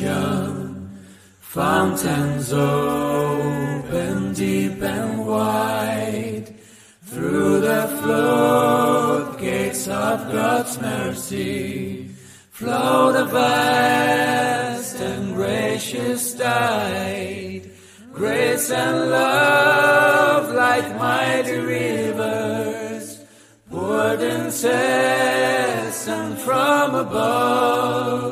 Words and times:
redemption. 0.00 0.90
Fountains 1.40 2.52
open 2.52 4.32
deep 4.34 4.82
and 4.82 5.26
wide 5.26 6.54
through 7.04 7.60
the 7.60 7.88
floodgates 8.02 9.88
of 9.88 10.30
God's 10.32 10.80
mercy. 10.80 12.10
Flow 12.50 13.12
the 13.12 13.24
vast 13.24 15.00
and 15.00 15.34
gracious 15.34 16.34
tide, 16.34 17.70
grace 18.12 18.70
and 18.70 19.10
love 19.10 20.52
like 20.54 20.96
mighty 20.96 21.56
rivers, 21.56 23.20
poured 23.70 24.20
incessant 24.20 24.78
from 26.40 26.94
above, 26.94 28.27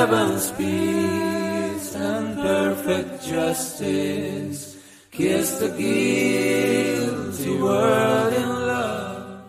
heaven's 0.00 0.50
peace 0.52 1.94
and 1.94 2.34
perfect 2.38 3.22
justice 3.22 4.82
kiss 5.10 5.58
the 5.58 5.68
guilty 5.68 7.60
world 7.60 8.32
in 8.32 8.48
love. 8.48 9.42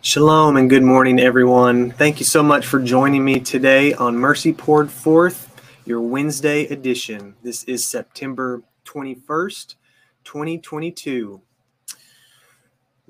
Shalom 0.00 0.56
and 0.58 0.70
good 0.70 0.84
morning, 0.84 1.18
everyone. 1.18 1.90
Thank 1.90 2.20
you 2.20 2.24
so 2.24 2.40
much 2.40 2.68
for 2.68 2.78
joining 2.78 3.24
me 3.24 3.40
today 3.40 3.94
on 3.94 4.16
Mercy 4.16 4.52
Poured 4.52 4.92
Forth, 4.92 5.52
your 5.84 6.00
Wednesday 6.00 6.66
edition. 6.66 7.34
This 7.42 7.64
is 7.64 7.84
September 7.84 8.62
21st, 8.84 9.74
2022. 10.22 11.42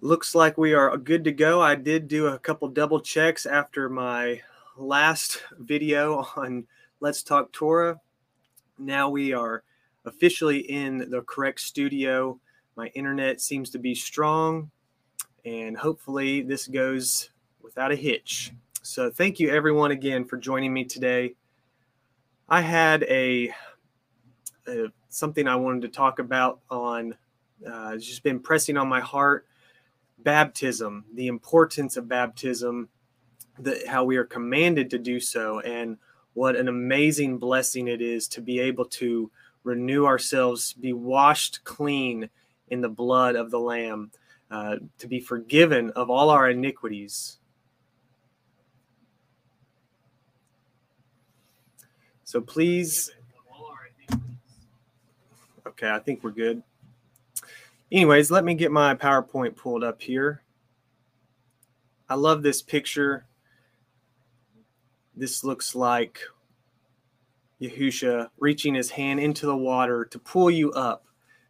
Looks 0.01 0.35
like 0.35 0.57
we 0.57 0.73
are 0.73 0.97
good 0.97 1.25
to 1.25 1.33
go. 1.33 1.61
I 1.61 1.75
did 1.75 2.09
do 2.09 2.29
a 2.29 2.39
couple 2.39 2.69
double 2.69 3.01
checks 3.01 3.45
after 3.45 3.91
my 3.91 4.41
last 4.81 5.43
video 5.59 6.27
on 6.37 6.67
Let's 7.01 7.23
Talk 7.23 7.53
Torah. 7.53 8.01
Now 8.79 9.11
we 9.11 9.33
are 9.33 9.63
officially 10.05 10.59
in 10.59 11.11
the 11.11 11.21
correct 11.23 11.61
studio. 11.61 12.41
My 12.77 12.87
internet 12.89 13.41
seems 13.41 13.71
to 13.71 13.79
be 13.79 13.95
strong, 13.95 14.71
and 15.45 15.77
hopefully, 15.77 16.41
this 16.41 16.67
goes 16.67 17.31
without 17.63 17.93
a 17.93 17.97
hitch. 17.97 18.53
So, 18.83 19.11
thank 19.11 19.39
you 19.39 19.51
everyone 19.51 19.91
again 19.91 20.25
for 20.25 20.39
joining 20.39 20.73
me 20.73 20.85
today. 20.85 21.35
I 22.49 22.63
had 22.63 23.03
a, 23.05 23.53
a 24.67 24.87
something 25.11 25.47
I 25.47 25.57
wanted 25.57 25.83
to 25.83 25.89
talk 25.89 26.19
about 26.19 26.61
on. 26.71 27.17
Uh, 27.67 27.93
it's 27.95 28.07
just 28.07 28.23
been 28.23 28.41
pressing 28.41 28.79
on 28.79 28.89
my 28.89 29.01
heart 29.01 29.47
baptism, 30.19 31.05
the 31.15 31.27
importance 31.27 31.97
of 31.99 32.09
baptism, 32.09 32.89
the, 33.65 33.83
how 33.89 34.05
we 34.05 34.17
are 34.17 34.25
commanded 34.25 34.91
to 34.91 34.99
do 34.99 35.21
so, 35.21 35.61
and 35.61 35.99
what 36.35 36.57
an 36.57 36.69
amazing 36.69 37.39
blessing 37.39 37.89
it 37.89 38.01
is 38.01 38.29
to 38.29 38.41
be 38.41 38.61
able 38.61 38.85
to 38.85 39.31
renew 39.65 40.07
ourselves, 40.07 40.73
be 40.73 40.93
washed 40.93 41.65
clean 41.65 42.31
in 42.69 42.81
the 42.81 42.89
blood 42.89 43.37
of 43.37 43.51
the 43.51 43.61
Lamb, 43.61 44.11
uh, 44.51 44.77
to 44.99 45.07
be 45.07 45.21
forgiven 45.21 45.91
of 45.91 46.11
all 46.11 46.31
our 46.31 46.51
iniquities. 46.51 47.39
So 52.25 52.41
please. 52.41 53.11
Okay, 55.67 55.91
I 55.91 55.99
think 55.99 56.23
we're 56.23 56.31
good. 56.31 56.63
Anyways, 57.91 58.31
let 58.31 58.45
me 58.45 58.55
get 58.55 58.71
my 58.71 58.95
PowerPoint 58.95 59.57
pulled 59.57 59.83
up 59.83 60.01
here. 60.01 60.43
I 62.09 62.15
love 62.15 62.43
this 62.43 62.63
picture. 62.63 63.27
This 65.15 65.45
looks 65.45 65.75
like 65.75 66.21
Yahusha 67.61 68.29
reaching 68.39 68.75
his 68.75 68.91
hand 68.91 69.21
into 69.21 69.47
the 69.47 69.57
water 69.57 70.05
to 70.07 70.19
pull 70.19 70.51
you 70.51 70.73
up, 70.73 71.05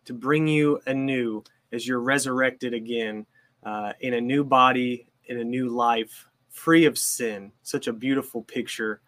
to 0.04 0.12
bring 0.12 0.48
you 0.48 0.81
anew 0.87 1.43
as 1.72 1.87
you're 1.87 2.00
resurrected 2.00 2.75
again 2.75 3.26
uh, 3.65 3.93
in 4.00 4.15
a 4.15 4.20
new 4.20 4.43
body, 4.43 5.09
in 5.26 5.38
a 5.38 5.44
new 5.44 5.69
life, 5.69 6.26
free 6.49 6.84
of 6.84 6.99
sin. 6.99 7.53
Such 7.62 7.87
a 7.87 7.93
beautiful 7.93 8.43
picture. 8.43 9.00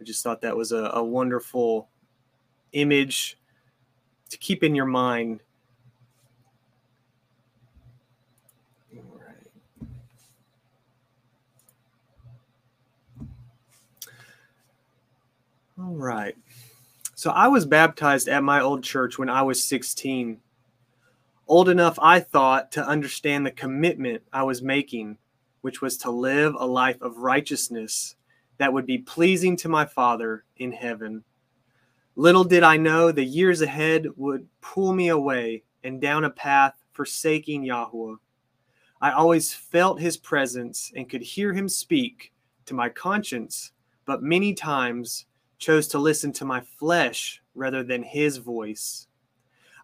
I 0.00 0.04
just 0.04 0.22
thought 0.22 0.40
that 0.42 0.56
was 0.56 0.72
a, 0.72 0.90
a 0.94 1.04
wonderful 1.04 1.88
image 2.72 3.38
to 4.30 4.38
keep 4.38 4.62
in 4.62 4.74
your 4.74 4.86
mind 4.86 5.40
All 15.78 15.94
right. 15.94 16.34
So 17.14 17.30
I 17.30 17.48
was 17.48 17.66
baptized 17.66 18.28
at 18.28 18.42
my 18.42 18.62
old 18.62 18.82
church 18.82 19.18
when 19.18 19.28
I 19.28 19.42
was 19.42 19.62
16. 19.62 20.40
Old 21.46 21.68
enough, 21.68 21.98
I 22.00 22.20
thought, 22.20 22.72
to 22.72 22.86
understand 22.86 23.44
the 23.44 23.50
commitment 23.50 24.22
I 24.32 24.42
was 24.44 24.62
making, 24.62 25.18
which 25.60 25.82
was 25.82 25.98
to 25.98 26.10
live 26.10 26.54
a 26.58 26.66
life 26.66 27.00
of 27.02 27.18
righteousness 27.18 28.16
that 28.56 28.72
would 28.72 28.86
be 28.86 28.96
pleasing 28.96 29.54
to 29.58 29.68
my 29.68 29.84
Father 29.84 30.44
in 30.56 30.72
heaven. 30.72 31.24
Little 32.14 32.44
did 32.44 32.62
I 32.62 32.78
know 32.78 33.12
the 33.12 33.24
years 33.24 33.60
ahead 33.60 34.06
would 34.16 34.48
pull 34.62 34.94
me 34.94 35.08
away 35.08 35.62
and 35.84 36.00
down 36.00 36.24
a 36.24 36.30
path 36.30 36.74
forsaking 36.92 37.64
Yahweh. 37.64 38.16
I 39.02 39.10
always 39.10 39.52
felt 39.52 40.00
his 40.00 40.16
presence 40.16 40.90
and 40.96 41.10
could 41.10 41.20
hear 41.20 41.52
him 41.52 41.68
speak 41.68 42.32
to 42.64 42.72
my 42.72 42.88
conscience, 42.88 43.72
but 44.06 44.22
many 44.22 44.54
times 44.54 45.26
chose 45.58 45.88
to 45.88 45.98
listen 45.98 46.32
to 46.32 46.44
my 46.44 46.60
flesh 46.60 47.42
rather 47.54 47.82
than 47.82 48.02
his 48.02 48.36
voice. 48.36 49.06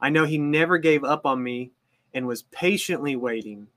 I 0.01 0.11
know 0.11 0.25
he 0.25 0.39
never 0.39 0.79
gave 0.79 1.05
up 1.05 1.25
on 1.27 1.43
me 1.43 1.73
and 2.13 2.27
was 2.27 2.43
patiently 2.43 3.17
waiting, 3.17 3.69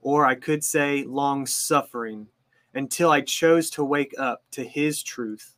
or 0.00 0.26
I 0.26 0.34
could 0.34 0.64
say 0.64 1.04
long 1.04 1.46
suffering, 1.46 2.28
until 2.74 3.10
I 3.10 3.20
chose 3.20 3.70
to 3.70 3.84
wake 3.84 4.14
up 4.18 4.42
to 4.52 4.64
his 4.64 5.02
truth. 5.02 5.54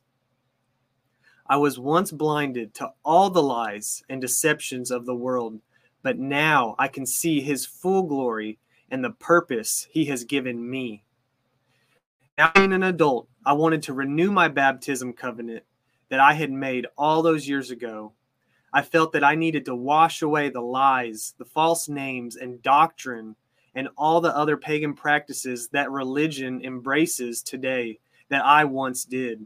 I 1.47 1.57
was 1.57 1.79
once 1.79 2.11
blinded 2.11 2.73
to 2.75 2.91
all 3.03 3.29
the 3.29 3.41
lies 3.41 4.03
and 4.09 4.21
deceptions 4.21 4.91
of 4.91 5.05
the 5.05 5.15
world, 5.15 5.59
but 6.03 6.19
now 6.19 6.75
I 6.77 6.87
can 6.87 7.05
see 7.05 7.41
his 7.41 7.65
full 7.65 8.03
glory 8.03 8.59
and 8.91 9.03
the 9.03 9.09
purpose 9.09 9.87
he 9.91 10.05
has 10.05 10.23
given 10.23 10.69
me. 10.69 11.03
Now, 12.37 12.51
being 12.53 12.71
an 12.71 12.83
adult, 12.83 13.27
I 13.45 13.53
wanted 13.53 13.83
to 13.83 13.93
renew 13.93 14.31
my 14.31 14.47
baptism 14.47 15.11
covenant 15.13 15.63
that 16.09 16.19
I 16.19 16.33
had 16.33 16.51
made 16.51 16.87
all 16.97 17.21
those 17.21 17.47
years 17.47 17.71
ago. 17.71 18.13
I 18.71 18.81
felt 18.81 19.13
that 19.13 19.23
I 19.23 19.35
needed 19.35 19.65
to 19.65 19.75
wash 19.75 20.21
away 20.21 20.49
the 20.49 20.61
lies, 20.61 21.33
the 21.37 21.45
false 21.45 21.89
names, 21.89 22.35
and 22.35 22.61
doctrine, 22.61 23.35
and 23.73 23.89
all 23.97 24.21
the 24.21 24.35
other 24.35 24.57
pagan 24.57 24.93
practices 24.93 25.69
that 25.69 25.91
religion 25.91 26.63
embraces 26.63 27.41
today 27.41 27.99
that 28.29 28.45
I 28.45 28.65
once 28.65 29.05
did. 29.05 29.45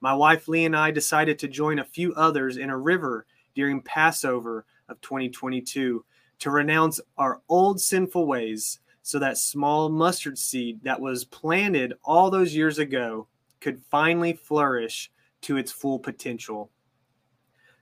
My 0.00 0.14
wife 0.14 0.48
Lee 0.48 0.64
and 0.64 0.76
I 0.76 0.90
decided 0.90 1.38
to 1.40 1.48
join 1.48 1.78
a 1.78 1.84
few 1.84 2.14
others 2.14 2.56
in 2.56 2.70
a 2.70 2.78
river 2.78 3.26
during 3.54 3.82
Passover 3.82 4.64
of 4.88 5.00
2022 5.00 6.04
to 6.38 6.50
renounce 6.50 7.00
our 7.16 7.40
old 7.48 7.80
sinful 7.80 8.26
ways 8.26 8.78
so 9.02 9.18
that 9.18 9.38
small 9.38 9.88
mustard 9.88 10.38
seed 10.38 10.80
that 10.84 11.00
was 11.00 11.24
planted 11.24 11.94
all 12.04 12.30
those 12.30 12.54
years 12.54 12.78
ago 12.78 13.26
could 13.60 13.82
finally 13.90 14.34
flourish 14.34 15.10
to 15.42 15.56
its 15.56 15.72
full 15.72 15.98
potential. 15.98 16.70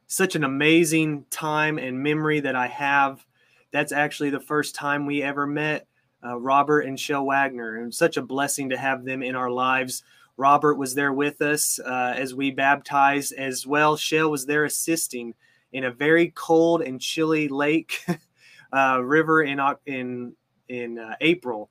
Such 0.06 0.36
an 0.36 0.44
amazing 0.44 1.24
time 1.30 1.78
and 1.78 2.02
memory 2.02 2.40
that 2.40 2.56
I 2.56 2.68
have. 2.68 3.26
That's 3.72 3.92
actually 3.92 4.30
the 4.30 4.40
first 4.40 4.74
time 4.74 5.06
we 5.06 5.22
ever 5.22 5.46
met 5.46 5.86
uh, 6.24 6.38
Robert 6.38 6.80
and 6.80 6.98
Shell 6.98 7.24
Wagner, 7.24 7.76
and 7.76 7.94
such 7.94 8.16
a 8.16 8.22
blessing 8.22 8.70
to 8.70 8.76
have 8.76 9.04
them 9.04 9.22
in 9.22 9.36
our 9.36 9.50
lives. 9.50 10.02
Robert 10.36 10.76
was 10.76 10.94
there 10.94 11.12
with 11.12 11.40
us 11.40 11.78
uh, 11.78 12.14
as 12.16 12.34
we 12.34 12.50
baptized 12.50 13.32
as 13.34 13.66
well. 13.66 13.96
Shell 13.96 14.30
was 14.30 14.46
there 14.46 14.64
assisting 14.64 15.34
in 15.72 15.84
a 15.84 15.90
very 15.90 16.30
cold 16.30 16.82
and 16.82 17.00
chilly 17.00 17.48
lake 17.48 18.04
uh, 18.72 19.00
river 19.02 19.42
in 19.42 19.60
in 19.86 20.34
in 20.68 20.98
uh, 20.98 21.14
April, 21.20 21.70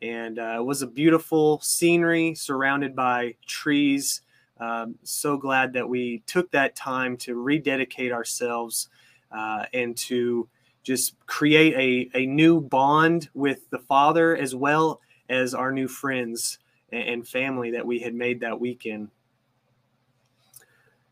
and 0.00 0.38
uh, 0.38 0.56
it 0.58 0.64
was 0.64 0.82
a 0.82 0.86
beautiful 0.86 1.60
scenery 1.60 2.34
surrounded 2.34 2.96
by 2.96 3.34
trees 3.46 4.22
um, 4.62 4.94
so 5.02 5.36
glad 5.36 5.72
that 5.72 5.88
we 5.88 6.22
took 6.24 6.52
that 6.52 6.76
time 6.76 7.16
to 7.16 7.34
rededicate 7.34 8.12
ourselves 8.12 8.88
uh, 9.32 9.64
and 9.74 9.96
to 9.96 10.48
just 10.84 11.16
create 11.26 11.74
a, 12.14 12.16
a 12.18 12.26
new 12.26 12.60
bond 12.60 13.28
with 13.34 13.68
the 13.70 13.80
Father 13.80 14.36
as 14.36 14.54
well 14.54 15.00
as 15.28 15.52
our 15.52 15.72
new 15.72 15.88
friends 15.88 16.60
and 16.92 17.26
family 17.26 17.72
that 17.72 17.84
we 17.84 17.98
had 17.98 18.14
made 18.14 18.38
that 18.38 18.60
weekend. 18.60 19.08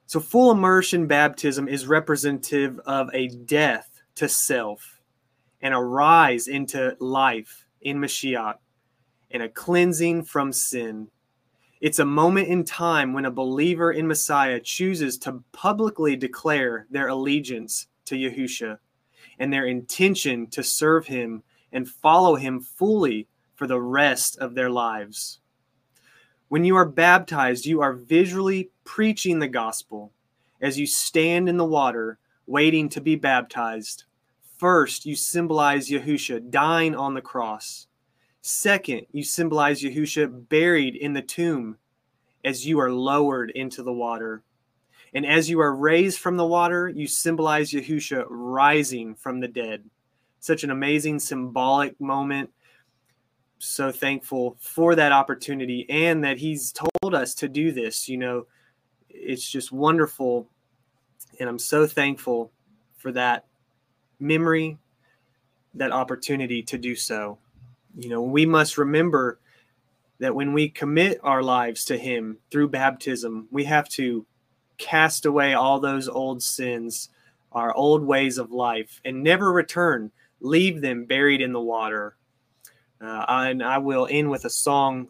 So, 0.07 0.21
full 0.21 0.53
immersion 0.53 1.09
baptism 1.09 1.67
is 1.67 1.89
representative 1.89 2.79
of 2.87 3.11
a 3.13 3.27
death 3.29 4.01
to 4.15 4.29
self 4.29 5.01
and 5.61 5.75
a 5.75 5.79
rise 5.79 6.47
into 6.47 6.97
life 7.01 7.65
in 7.81 7.99
Mashiach 7.99 8.59
and 9.33 9.43
a 9.43 9.49
cleansing 9.49 10.23
from 10.23 10.53
sin 10.53 11.09
It's 11.81 11.99
a 11.99 12.05
moment 12.05 12.49
in 12.49 12.65
time 12.65 13.15
when 13.15 13.25
a 13.25 13.31
believer 13.31 13.91
in 13.91 14.07
Messiah 14.07 14.61
chooses 14.61 15.17
to 15.19 15.43
publicly 15.53 16.15
declare 16.15 16.87
their 16.91 17.09
allegiance 17.09 17.87
to 18.05 18.17
Yahusha 18.17 18.79
and 19.39 19.51
their 19.51 19.65
intention 19.65 20.47
to 20.49 20.63
serve 20.63 21.07
him 21.07 21.43
and 21.73 21.89
follow 21.89 22.37
him 22.37 22.61
fully 22.61 23.29
for 23.55 23.67
the 23.67 23.81
rest 23.81 24.37
of 24.37 24.55
their 24.55 24.69
lives. 24.69 25.41
When 26.49 26.65
you 26.65 26.77
are 26.77 26.85
baptized, 26.85 27.65
you 27.65 27.81
are 27.81 27.95
visually 27.95 28.71
preaching 28.85 29.39
the 29.39 29.49
gospel 29.49 30.13
as 30.61 30.79
you 30.79 30.87
stand 30.87 31.49
in 31.49 31.57
the 31.57 31.65
water 31.65 32.19
waiting 32.47 32.91
to 32.91 33.01
be 33.01 33.17
baptized. 33.17 34.05
First, 34.59 35.07
you 35.07 35.17
symbolize 35.17 35.89
Yahusha 35.89 36.51
dying 36.51 36.95
on 36.95 37.15
the 37.15 37.23
cross. 37.23 37.87
Second, 38.43 39.07
you 39.13 39.23
symbolize 39.23 39.83
Yahusha 39.83 40.49
buried 40.49 40.97
in 40.97 41.13
the 41.13 41.23
tomb 41.23 41.77
as 42.45 42.67
you 42.67 42.81
are 42.81 42.91
lowered 42.91 43.51
into 43.51 43.83
the 43.83 43.93
water. 43.93 44.43
And 45.13 45.27
as 45.27 45.51
you 45.51 45.61
are 45.61 45.75
raised 45.75 46.19
from 46.19 46.37
the 46.37 46.47
water, 46.47 46.89
you 46.89 47.07
symbolize 47.07 47.73
Yahusha 47.73 48.25
rising 48.29 49.15
from 49.15 49.41
the 49.41 49.49
dead. 49.49 49.85
Such 50.39 50.65
an 50.65 50.71
amazing 50.71 51.19
symbolic 51.19 52.01
moment. 52.01 52.51
So 53.59 53.93
thankful 53.93 54.57
for 54.59 54.95
that 54.95 55.13
opportunity 55.13 55.85
and 55.91 56.25
that 56.25 56.39
he's 56.39 56.73
told 56.73 57.15
us 57.15 57.35
to 57.35 57.49
do 57.49 57.73
this. 57.73 58.09
You 58.09 58.17
know, 58.17 58.47
it's 59.11 59.51
just 59.51 59.71
wonderful. 59.71 60.49
And 61.39 61.47
I'm 61.47 61.59
so 61.59 61.87
thankful 61.87 62.53
for 62.97 63.13
that 63.13 63.45
memory, 64.19 64.79
that 65.75 65.93
opportunity 65.93 66.63
to 66.63 66.79
do 66.79 66.97
so. 66.97 67.39
You 67.97 68.09
know, 68.09 68.23
we 68.23 68.47
must 68.47 68.79
remember 68.79 69.41
that 70.19 70.35
when 70.35 70.53
we 70.53 70.69
commit 70.69 71.19
our 71.23 71.43
lives 71.43 71.85
to 71.87 71.99
Him 71.99 72.39
through 72.51 72.69
baptism, 72.69 73.49
we 73.51 73.65
have 73.65 73.89
to 73.91 74.27
cast 74.79 75.27
away 75.27 75.55
all 75.55 75.81
those 75.81 76.09
old 76.09 76.43
sins, 76.43 77.09
our 77.53 77.75
old 77.75 78.03
ways 78.03 78.39
of 78.39 78.53
life, 78.53 79.01
and 79.05 79.23
never 79.23 79.53
return. 79.53 80.11
Leave 80.41 80.81
them 80.81 81.05
buried 81.05 81.41
in 81.41 81.53
the 81.53 81.61
water. 81.61 82.17
Uh, 83.01 83.25
and 83.29 83.63
I 83.63 83.79
will 83.79 84.09
end 84.11 84.31
with 84.31 84.45
a 84.45 84.51
song 84.51 85.09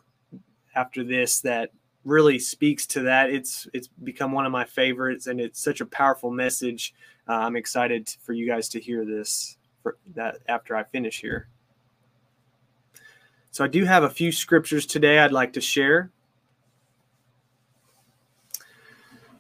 after 0.75 1.03
this 1.05 1.41
that 1.41 1.71
really 2.05 2.39
speaks 2.39 2.87
to 2.87 3.03
that. 3.03 3.31
It's 3.31 3.69
it's 3.73 3.89
become 3.89 4.33
one 4.33 4.47
of 4.47 4.53
my 4.53 4.65
favorites, 4.65 5.27
and 5.27 5.41
it's 5.41 5.61
such 5.61 5.81
a 5.81 5.87
powerful 5.87 6.31
message. 6.31 6.95
Uh, 7.29 7.35
I'm 7.35 7.57
excited 7.57 8.09
for 8.23 8.33
you 8.33 8.47
guys 8.47 8.69
to 8.71 8.81
hear 8.81 9.05
this 9.05 9.57
for 9.83 9.97
that 10.15 10.39
after 10.49 10.77
I 10.77 10.85
finish 10.85 11.21
here. 11.21 11.49
So 13.51 13.65
I 13.65 13.69
do 13.69 13.85
have 13.85 14.05
a 14.05 14.11
few 14.11 14.31
scriptures 14.31 14.87
today 14.87 15.19
I'd 15.19 15.33
like 15.33 15.53
to 15.55 15.61
share. 15.61 16.11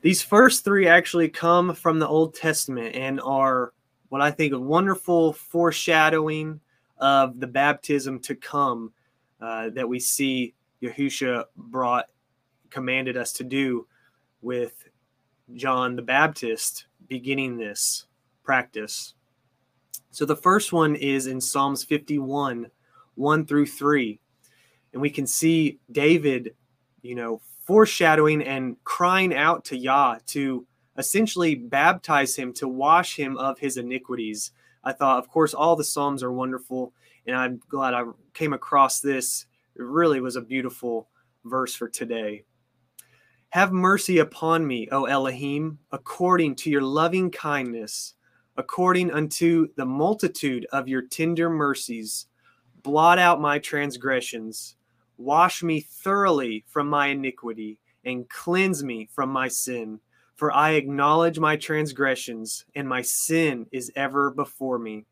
These 0.03 0.23
first 0.23 0.65
three 0.65 0.89
actually 0.89 1.29
come 1.29 1.75
from 1.75 1.99
the 1.99 2.09
Old 2.09 2.35
Testament 2.35 2.97
and 2.97 3.21
are 3.21 3.73
what 4.09 4.21
I 4.21 4.31
think 4.31 4.53
a 4.53 4.59
wonderful 4.59 5.33
foreshadowing 5.33 6.61
of 6.99 7.39
the 7.39 7.47
baptism 7.47 8.19
to 8.21 8.35
come 8.35 8.93
uh, 9.41 9.71
that 9.71 9.89
we 9.89 10.01
see 10.01 10.55
Yahusha 10.83 11.45
brought, 11.57 12.07
commanded 12.71 13.17
us 13.17 13.33
to 13.35 13.45
do 13.45 13.87
with 14.43 14.89
John 15.55 15.97
the 15.97 16.03
Baptist 16.03 16.87
beginning 17.09 17.57
this 17.57 18.07
practice. 18.43 19.15
So 20.11 20.25
the 20.25 20.37
first 20.37 20.73
one 20.73 20.97
is 20.97 21.27
in 21.27 21.41
Psalms 21.41 21.85
51 21.85 22.71
1 23.21 23.47
through 23.47 23.67
3. 23.67 24.19
And 24.93 25.01
we 25.01 25.11
can 25.11 25.27
see 25.27 25.79
David, 25.93 26.55
you 27.03 27.15
know, 27.15 27.41
foreshadowing 27.65 28.43
and 28.43 28.83
crying 28.83 29.35
out 29.35 29.65
to 29.67 29.77
Yah 29.77 30.19
to 30.27 30.67
essentially 30.97 31.55
baptize 31.55 32.35
him, 32.35 32.53
to 32.55 32.67
wash 32.67 33.17
him 33.17 33.37
of 33.37 33.59
his 33.59 33.77
iniquities. 33.77 34.51
I 34.83 34.93
thought, 34.93 35.19
of 35.19 35.29
course, 35.29 35.55
all 35.55 35.77
the 35.77 35.85
Psalms 35.85 36.23
are 36.23 36.33
wonderful, 36.33 36.93
and 37.27 37.37
I'm 37.37 37.61
glad 37.69 37.95
I 37.95 38.05
came 38.35 38.53
across 38.53 39.01
this. 39.01 39.47
It 39.77 39.83
really 39.83 40.21
was 40.21 40.37
a 40.37 40.41
beautiful 40.41 41.09
verse 41.45 41.75
for 41.75 41.89
today. 41.89 42.45
Have 43.51 43.73
mercy 43.73 44.19
upon 44.19 44.67
me, 44.67 44.89
O 44.91 45.05
Elohim, 45.05 45.79
according 45.93 46.57
to 46.57 46.71
your 46.71 46.83
loving 46.83 47.31
kindness, 47.31 48.15
according 48.57 49.11
unto 49.13 49.69
the 49.77 49.87
multitude 49.87 50.67
of 50.73 50.89
your 50.89 51.03
tender 51.03 51.51
mercies 51.51 52.27
blot 52.83 53.19
out 53.19 53.41
my 53.41 53.59
transgressions, 53.59 54.77
wash 55.17 55.63
me 55.63 55.81
thoroughly 55.81 56.65
from 56.69 56.89
my 56.89 57.09
iniquity, 57.09 57.79
and 58.05 58.29
cleanse 58.29 58.83
me 58.83 59.09
from 59.13 59.31
my 59.31 59.49
sin. 59.49 60.01
For 60.37 60.53
I 60.53 60.71
acknowledge 60.71 61.39
my 61.39 61.57
transgressions, 61.57 62.65
and 62.75 62.89
my 62.89 63.03
sin 63.03 63.67
is 63.73 63.93
ever 63.95 64.31
before 64.31 64.79
me. 64.79 65.05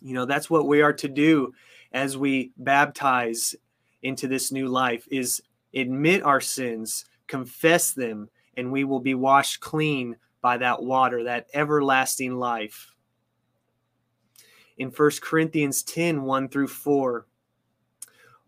You 0.00 0.14
know, 0.14 0.26
that's 0.26 0.50
what 0.50 0.66
we 0.66 0.82
are 0.82 0.92
to 0.94 1.08
do 1.08 1.52
as 1.92 2.16
we 2.16 2.50
baptize 2.56 3.54
into 4.02 4.26
this 4.28 4.50
new 4.50 4.68
life 4.68 5.06
is 5.10 5.40
admit 5.74 6.22
our 6.22 6.40
sins, 6.40 7.04
confess 7.26 7.92
them, 7.92 8.28
and 8.56 8.70
we 8.70 8.84
will 8.84 9.00
be 9.00 9.14
washed 9.14 9.60
clean 9.60 10.16
by 10.40 10.58
that 10.58 10.82
water, 10.82 11.24
that 11.24 11.46
everlasting 11.54 12.34
life 12.34 12.93
in 14.78 14.88
1 14.90 15.10
Corinthians 15.20 15.82
10 15.82 16.22
1 16.22 16.48
through 16.48 16.68
4. 16.68 17.26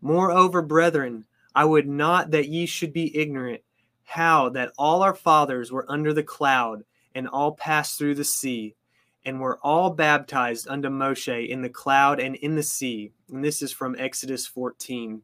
Moreover, 0.01 0.61
brethren, 0.61 1.25
I 1.55 1.65
would 1.65 1.87
not 1.87 2.31
that 2.31 2.49
ye 2.49 2.65
should 2.65 2.93
be 2.93 3.15
ignorant 3.17 3.61
how 4.03 4.49
that 4.49 4.71
all 4.77 5.03
our 5.03 5.15
fathers 5.15 5.71
were 5.71 5.89
under 5.89 6.13
the 6.13 6.23
cloud 6.23 6.83
and 7.15 7.27
all 7.27 7.53
passed 7.53 7.97
through 7.97 8.15
the 8.15 8.23
sea 8.23 8.75
and 9.25 9.41
were 9.41 9.59
all 9.61 9.89
baptized 9.89 10.67
unto 10.69 10.87
Moshe 10.87 11.49
in 11.49 11.61
the 11.61 11.69
cloud 11.69 12.19
and 12.19 12.35
in 12.37 12.55
the 12.55 12.63
sea. 12.63 13.11
And 13.29 13.43
this 13.43 13.61
is 13.61 13.73
from 13.73 13.95
Exodus 13.99 14.47
14. 14.47 15.21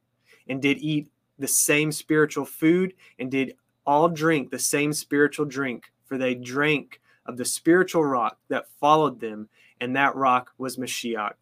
And 0.50 0.62
did 0.62 0.80
eat 0.80 1.10
the 1.40 1.48
same 1.48 1.92
spiritual 1.92 2.44
food 2.44 2.94
and 3.18 3.32
did 3.32 3.56
all 3.86 4.10
drink 4.10 4.52
the 4.52 4.60
same 4.60 4.92
spiritual 4.92 5.46
drink, 5.46 5.92
for 6.06 6.18
they 6.18 6.36
drank 6.36 7.00
of 7.26 7.38
the 7.38 7.46
spiritual 7.46 8.04
rock 8.04 8.38
that 8.50 8.68
followed 8.80 9.22
them, 9.22 9.48
and 9.84 9.98
that 9.98 10.16
rock 10.16 10.54
was 10.58 10.78
Mashiach. 10.78 11.34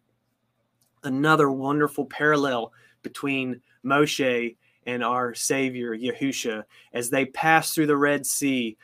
Another 1.04 1.50
wonderful 1.50 2.06
parallel 2.06 2.72
between 3.02 3.60
Moshe 3.84 4.56
and 4.84 5.04
our 5.04 5.32
Savior, 5.32 5.96
Yahusha, 5.96 6.64
as 6.92 7.08
they 7.08 7.26
passed 7.26 7.72
through 7.72 7.86
the 7.86 7.96
Red 7.96 8.26
Sea, 8.26 8.76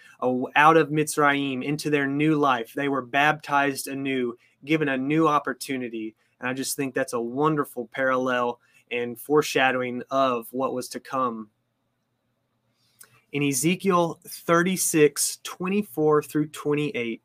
out 0.54 0.76
of 0.76 0.90
Mitzrayim 0.90 1.64
into 1.64 1.90
their 1.90 2.06
new 2.06 2.36
life. 2.36 2.72
They 2.72 2.88
were 2.88 3.02
baptized 3.02 3.88
anew, 3.88 4.36
given 4.64 4.88
a 4.88 4.96
new 4.96 5.26
opportunity. 5.26 6.14
And 6.38 6.48
I 6.48 6.52
just 6.52 6.76
think 6.76 6.94
that's 6.94 7.14
a 7.14 7.20
wonderful 7.20 7.88
parallel 7.92 8.60
and 8.92 9.18
foreshadowing 9.18 10.04
of 10.12 10.46
what 10.52 10.72
was 10.72 10.88
to 10.90 11.00
come. 11.00 11.50
In 13.32 13.42
Ezekiel 13.42 14.20
36, 14.24 15.40
24 15.42 16.22
through 16.22 16.46
28, 16.46 17.22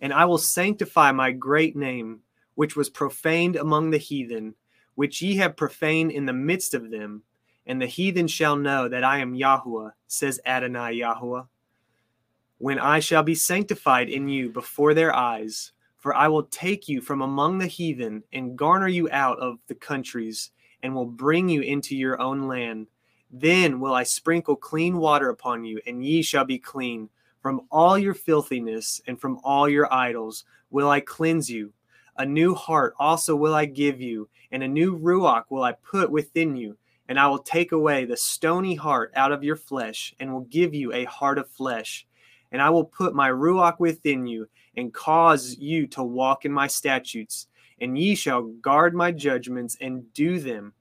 and 0.00 0.12
I 0.12 0.24
will 0.24 0.38
sanctify 0.38 1.12
my 1.12 1.32
great 1.32 1.76
name, 1.76 2.20
which 2.54 2.76
was 2.76 2.88
profaned 2.88 3.56
among 3.56 3.90
the 3.90 3.98
heathen, 3.98 4.54
which 4.94 5.22
ye 5.22 5.36
have 5.36 5.56
profaned 5.56 6.10
in 6.10 6.26
the 6.26 6.32
midst 6.32 6.74
of 6.74 6.90
them. 6.90 7.22
And 7.66 7.82
the 7.82 7.86
heathen 7.86 8.28
shall 8.28 8.56
know 8.56 8.88
that 8.88 9.04
I 9.04 9.18
am 9.18 9.34
Yahweh, 9.34 9.90
says 10.06 10.40
Adonai 10.46 10.92
Yahweh, 10.92 11.42
when 12.58 12.78
I 12.78 13.00
shall 13.00 13.22
be 13.22 13.34
sanctified 13.34 14.08
in 14.08 14.28
you 14.28 14.50
before 14.50 14.94
their 14.94 15.14
eyes. 15.14 15.72
For 15.96 16.14
I 16.14 16.28
will 16.28 16.44
take 16.44 16.88
you 16.88 17.00
from 17.00 17.20
among 17.20 17.58
the 17.58 17.66
heathen 17.66 18.22
and 18.32 18.56
garner 18.56 18.86
you 18.86 19.10
out 19.10 19.40
of 19.40 19.58
the 19.66 19.74
countries, 19.74 20.52
and 20.80 20.94
will 20.94 21.06
bring 21.06 21.48
you 21.48 21.62
into 21.62 21.96
your 21.96 22.20
own 22.20 22.46
land. 22.46 22.86
Then 23.28 23.80
will 23.80 23.92
I 23.92 24.04
sprinkle 24.04 24.54
clean 24.54 24.98
water 24.98 25.28
upon 25.28 25.64
you, 25.64 25.80
and 25.84 26.04
ye 26.04 26.22
shall 26.22 26.44
be 26.44 26.58
clean. 26.58 27.08
From 27.46 27.60
all 27.70 27.96
your 27.96 28.12
filthiness 28.12 29.00
and 29.06 29.20
from 29.20 29.38
all 29.44 29.68
your 29.68 29.86
idols 29.94 30.44
will 30.70 30.90
I 30.90 30.98
cleanse 30.98 31.48
you. 31.48 31.72
A 32.16 32.26
new 32.26 32.56
heart 32.56 32.94
also 32.98 33.36
will 33.36 33.54
I 33.54 33.66
give 33.66 34.00
you, 34.00 34.28
and 34.50 34.64
a 34.64 34.68
new 34.68 34.98
ruach 34.98 35.44
will 35.48 35.62
I 35.62 35.74
put 35.74 36.10
within 36.10 36.56
you. 36.56 36.76
And 37.08 37.20
I 37.20 37.28
will 37.28 37.38
take 37.38 37.70
away 37.70 38.04
the 38.04 38.16
stony 38.16 38.74
heart 38.74 39.12
out 39.14 39.30
of 39.30 39.44
your 39.44 39.54
flesh, 39.54 40.12
and 40.18 40.32
will 40.32 40.40
give 40.40 40.74
you 40.74 40.92
a 40.92 41.04
heart 41.04 41.38
of 41.38 41.48
flesh. 41.48 42.04
And 42.50 42.60
I 42.60 42.70
will 42.70 42.84
put 42.84 43.14
my 43.14 43.30
ruach 43.30 43.78
within 43.78 44.26
you, 44.26 44.48
and 44.76 44.92
cause 44.92 45.56
you 45.56 45.86
to 45.86 46.02
walk 46.02 46.44
in 46.44 46.50
my 46.50 46.66
statutes. 46.66 47.46
And 47.80 47.96
ye 47.96 48.16
shall 48.16 48.42
guard 48.42 48.92
my 48.92 49.12
judgments 49.12 49.76
and 49.80 50.12
do 50.14 50.40
them. 50.40 50.72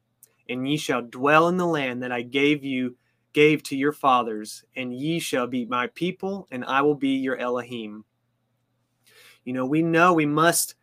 And 0.50 0.68
ye 0.68 0.78
shall 0.78 1.04
dwell 1.04 1.48
in 1.48 1.58
the 1.58 1.68
land 1.68 2.02
that 2.02 2.12
I 2.12 2.24
gave 2.24 2.64
you 2.64 2.96
gave 3.36 3.62
to 3.62 3.76
your 3.76 3.92
fathers, 3.92 4.64
and 4.78 4.98
ye 4.98 5.20
shall 5.20 5.46
be 5.46 5.66
my 5.66 5.88
people, 5.88 6.48
and 6.52 6.64
I 6.64 6.82
will 6.82 6.96
be 6.96 7.18
your 7.18 7.36
Elohim. 7.36 8.06
You 9.44 9.52
know, 9.52 9.66
we 9.66 9.82
know 9.82 10.14
we 10.14 10.26
must 10.26 10.76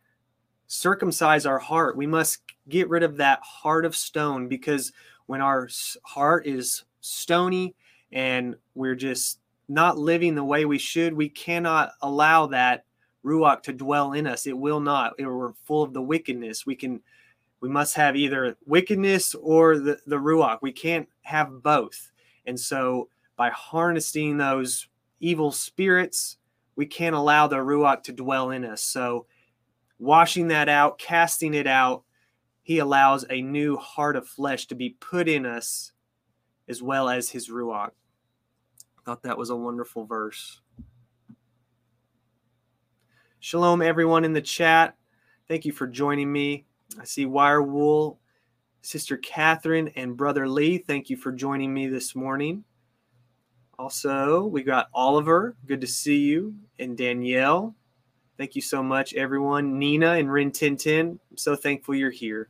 circumcise 0.67 1.47
our 1.47 1.57
heart. 1.57 1.97
We 1.97 2.05
must 2.05 2.43
get 2.69 2.89
rid 2.89 3.01
of 3.01 3.17
that 3.17 3.39
heart 3.41 3.85
of 3.85 3.95
stone 3.95 4.47
because 4.47 4.93
when 5.25 5.41
our 5.41 5.67
heart 6.03 6.45
is 6.45 6.83
stony 7.01 7.73
and 8.11 8.55
we're 8.75 8.93
just 8.93 9.39
not 9.67 9.97
living 9.97 10.35
the 10.35 10.43
way 10.43 10.65
we 10.65 10.77
should, 10.77 11.15
we 11.15 11.29
cannot 11.29 11.93
allow 12.03 12.45
that 12.45 12.85
ruach 13.25 13.63
to 13.63 13.73
dwell 13.73 14.13
in 14.13 14.27
us. 14.27 14.45
It 14.45 14.55
will 14.55 14.79
not. 14.79 15.13
We're 15.17 15.53
full 15.63 15.81
of 15.81 15.93
the 15.93 16.03
wickedness. 16.03 16.67
We 16.67 16.75
can 16.75 17.01
we 17.61 17.69
must 17.69 17.95
have 17.95 18.15
either 18.15 18.57
wickedness 18.67 19.33
or 19.33 19.79
the, 19.79 19.97
the 20.05 20.17
ruach. 20.17 20.59
We 20.61 20.71
can't 20.71 21.09
have 21.23 21.63
both. 21.63 22.11
And 22.45 22.59
so 22.59 23.09
by 23.35 23.49
harnessing 23.49 24.37
those 24.37 24.87
evil 25.19 25.51
spirits, 25.51 26.37
we 26.75 26.85
can't 26.85 27.15
allow 27.15 27.47
the 27.47 27.57
ruach 27.57 28.03
to 28.03 28.13
dwell 28.13 28.51
in 28.51 28.65
us. 28.65 28.81
So 28.81 29.25
washing 29.99 30.49
that 30.49 30.69
out, 30.69 30.97
casting 30.97 31.53
it 31.53 31.67
out, 31.67 32.03
he 32.61 32.79
allows 32.79 33.25
a 33.29 33.41
new 33.41 33.77
heart 33.77 34.15
of 34.15 34.27
flesh 34.27 34.67
to 34.67 34.75
be 34.75 34.91
put 34.99 35.27
in 35.27 35.45
us 35.45 35.91
as 36.67 36.81
well 36.81 37.09
as 37.09 37.29
his 37.29 37.49
ruach. 37.49 37.91
Thought 39.05 39.23
that 39.23 39.37
was 39.37 39.49
a 39.49 39.55
wonderful 39.55 40.05
verse. 40.05 40.61
Shalom, 43.39 43.81
everyone 43.81 44.23
in 44.23 44.31
the 44.31 44.41
chat. 44.41 44.95
Thank 45.49 45.65
you 45.65 45.73
for 45.73 45.87
joining 45.87 46.31
me. 46.31 46.65
I 46.97 47.03
see 47.03 47.25
Wirewool, 47.25 48.17
Sister 48.83 49.15
Catherine, 49.15 49.89
and 49.95 50.15
Brother 50.15 50.47
Lee. 50.47 50.77
Thank 50.77 51.09
you 51.09 51.15
for 51.15 51.31
joining 51.31 51.73
me 51.73 51.87
this 51.87 52.15
morning. 52.15 52.65
Also, 53.79 54.45
we 54.45 54.61
got 54.61 54.89
Oliver. 54.93 55.55
Good 55.65 55.81
to 55.81 55.87
see 55.87 56.17
you. 56.17 56.53
And 56.77 56.97
Danielle. 56.97 57.75
Thank 58.37 58.55
you 58.55 58.61
so 58.61 58.83
much, 58.83 59.13
everyone. 59.13 59.79
Nina 59.79 60.11
and 60.13 60.31
Rin 60.31 60.51
Tintin. 60.51 61.17
I'm 61.31 61.37
so 61.37 61.55
thankful 61.55 61.95
you're 61.95 62.11
here. 62.11 62.49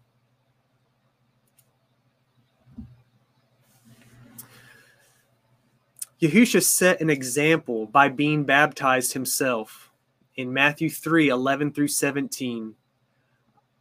Yahusha 6.19 6.63
set 6.63 6.99
an 6.99 7.11
example 7.11 7.85
by 7.85 8.09
being 8.09 8.43
baptized 8.43 9.13
himself 9.13 9.91
in 10.35 10.51
Matthew 10.51 10.89
3 10.89 11.29
11 11.29 11.73
through 11.73 11.89
17. 11.89 12.73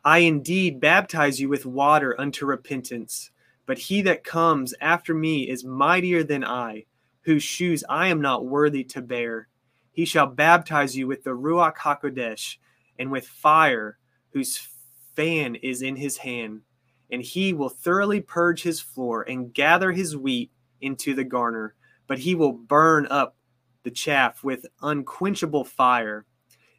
I 0.05 0.19
indeed 0.19 0.81
baptize 0.81 1.41
you 1.41 1.49
with 1.49 1.65
water 1.65 2.21
unto 2.21 2.45
repentance, 2.45 3.31
but 3.67 3.79
he 3.79 4.03
that 4.03 4.25
comes 4.25 4.75
after 4.81 5.15
me 5.15 5.49
is 5.49 5.65
mightier 5.65 6.25
than 6.25 6.45
I, 6.45 6.87
whose 7.21 7.45
shoes 7.45 7.85
I 7.89 8.09
am 8.09 8.21
not 8.21 8.45
worthy 8.45 8.83
to 8.85 9.01
bear. 9.01 9.47
He 9.93 10.05
shall 10.05 10.27
baptize 10.27 10.97
you 10.97 11.07
with 11.07 11.23
the 11.23 11.31
Ruach 11.31 11.77
HaKodesh 11.77 12.57
and 12.99 13.13
with 13.13 13.29
fire, 13.29 13.99
whose 14.31 14.69
fan 15.15 15.55
is 15.57 15.83
in 15.83 15.95
his 15.95 16.17
hand. 16.17 16.63
And 17.11 17.23
he 17.23 17.53
will 17.53 17.69
thoroughly 17.69 18.21
purge 18.21 18.63
his 18.63 18.81
floor 18.81 19.23
and 19.23 19.55
gather 19.55 19.93
his 19.93 20.17
wheat 20.17 20.51
into 20.81 21.15
the 21.15 21.25
garner, 21.25 21.77
but 22.09 22.19
he 22.19 22.35
will 22.35 22.53
burn 22.53 23.07
up 23.07 23.37
the 23.85 23.91
chaff 23.91 24.43
with 24.43 24.67
unquenchable 24.81 25.65
fire. 25.65 26.25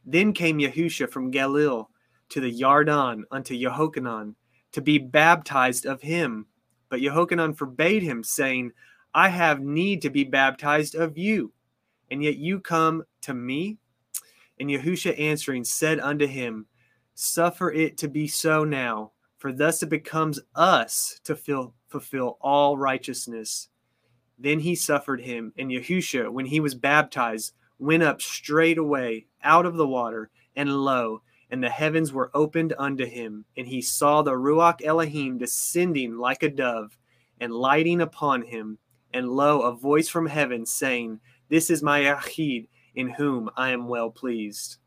Then 0.05 0.33
came 0.33 0.59
Yahusha 0.59 1.09
from 1.09 1.31
Galilee 1.31 1.83
to 2.33 2.41
the 2.41 2.51
Yarden 2.51 3.23
unto 3.29 3.53
Yehochanan 3.53 4.33
to 4.71 4.81
be 4.81 4.97
baptized 4.97 5.85
of 5.85 6.01
him. 6.01 6.47
But 6.89 6.99
Yehochanan 6.99 7.55
forbade 7.55 8.01
him, 8.01 8.23
saying, 8.23 8.71
I 9.13 9.29
have 9.29 9.61
need 9.61 10.01
to 10.01 10.09
be 10.09 10.23
baptized 10.23 10.95
of 10.95 11.15
you, 11.15 11.51
and 12.09 12.23
yet 12.23 12.37
you 12.37 12.59
come 12.59 13.03
to 13.21 13.35
me? 13.35 13.77
And 14.59 14.67
Yahusha 14.67 15.19
answering 15.19 15.63
said 15.63 15.99
unto 15.99 16.25
him, 16.25 16.65
Suffer 17.13 17.71
it 17.71 17.97
to 17.97 18.07
be 18.07 18.27
so 18.27 18.63
now, 18.63 19.11
for 19.37 19.51
thus 19.51 19.83
it 19.83 19.89
becomes 19.89 20.39
us 20.55 21.19
to 21.25 21.35
fill, 21.35 21.75
fulfill 21.87 22.39
all 22.41 22.79
righteousness. 22.79 23.69
Then 24.39 24.59
he 24.59 24.73
suffered 24.73 25.21
him, 25.21 25.53
and 25.55 25.69
Yahusha, 25.69 26.31
when 26.31 26.47
he 26.47 26.59
was 26.59 26.73
baptized, 26.73 27.53
went 27.77 28.01
up 28.01 28.23
straightway 28.23 29.27
out 29.43 29.67
of 29.67 29.75
the 29.75 29.87
water, 29.87 30.31
and 30.55 30.75
lo, 30.83 31.21
and 31.53 31.63
the 31.63 31.69
heavens 31.69 32.11
were 32.11 32.31
opened 32.33 32.73
unto 32.79 33.05
him, 33.05 33.45
and 33.55 33.67
he 33.67 33.79
saw 33.79 34.23
the 34.23 34.31
Ruach 34.31 34.83
Elohim 34.83 35.37
descending 35.37 36.17
like 36.17 36.41
a 36.41 36.49
dove 36.49 36.97
and 37.39 37.53
lighting 37.53 38.01
upon 38.01 38.41
him. 38.41 38.79
And 39.13 39.29
lo, 39.29 39.61
a 39.61 39.71
voice 39.71 40.09
from 40.09 40.25
heaven 40.25 40.65
saying, 40.65 41.19
This 41.49 41.69
is 41.69 41.83
my 41.83 41.99
Yahid, 41.99 42.69
in 42.95 43.07
whom 43.07 43.51
I 43.55 43.69
am 43.69 43.87
well 43.87 44.09
pleased. 44.09 44.77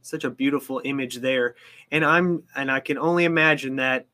Such 0.00 0.24
a 0.24 0.30
beautiful 0.30 0.80
image 0.82 1.16
there. 1.16 1.56
And 1.90 2.06
I'm 2.06 2.44
and 2.56 2.70
I 2.70 2.80
can 2.80 2.96
only 2.96 3.26
imagine 3.26 3.76
that 3.76 4.06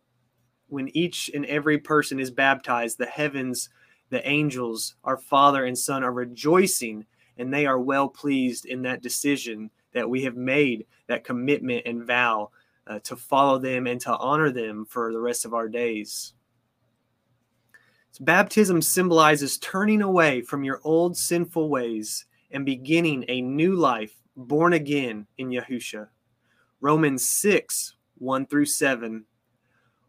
when 0.67 0.89
each 0.97 1.31
and 1.33 1.47
every 1.47 1.79
person 1.79 2.19
is 2.19 2.33
baptized, 2.33 2.99
the 2.99 3.07
heavens, 3.07 3.69
the 4.09 4.29
angels, 4.29 4.97
our 5.05 5.17
Father 5.17 5.65
and 5.65 5.79
Son 5.79 6.03
are 6.03 6.13
rejoicing 6.13 7.07
and 7.39 7.55
they 7.55 7.67
are 7.67 7.79
well 7.79 8.09
pleased 8.09 8.67
in 8.67 8.83
that 8.83 9.01
decision 9.01 9.71
that 9.93 10.09
we 10.09 10.23
have 10.23 10.37
made 10.37 10.87
that 11.07 11.25
commitment 11.25 11.83
and 11.87 12.05
vow 12.05 12.51
uh, 12.87 12.99
to 13.01 13.17
follow 13.17 13.59
them 13.59 13.87
and 13.87 14.01
to 14.01 14.17
honor 14.17 14.51
them 14.51 14.85
for 14.85 15.13
the 15.13 15.21
rest 15.21 15.45
of 15.45 15.55
our 15.55 15.69
days. 15.69 16.35
So 18.13 18.25
baptism 18.25 18.83
symbolizes 18.83 19.59
turning 19.59 20.03
away 20.03 20.43
from 20.43 20.65
your 20.65 20.81
old 20.83 21.17
sinful 21.17 21.69
ways 21.69 22.27
and 22.51 22.67
beginning 22.67 23.25
a 23.29 23.41
new 23.41 23.77
life 23.77 24.15
born 24.37 24.73
again 24.73 25.27
in 25.39 25.51
Yahusha. 25.51 26.09
Romans 26.81 27.27
6 27.27 27.95
1 28.19 28.47
through 28.47 28.67
7. 28.67 29.25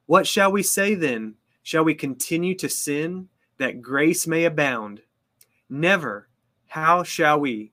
What 0.05 0.27
shall 0.27 0.51
we 0.51 0.63
say 0.63 0.95
then? 0.95 1.35
Shall 1.63 1.83
we 1.83 1.93
continue 1.93 2.55
to 2.55 2.67
sin 2.67 3.29
that 3.57 3.81
grace 3.81 4.25
may 4.25 4.45
abound? 4.45 5.01
Never. 5.69 6.27
How 6.67 7.03
shall 7.03 7.39
we? 7.39 7.70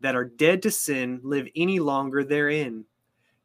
That 0.00 0.14
are 0.14 0.24
dead 0.24 0.62
to 0.62 0.70
sin 0.70 1.20
live 1.22 1.48
any 1.54 1.78
longer 1.78 2.24
therein. 2.24 2.84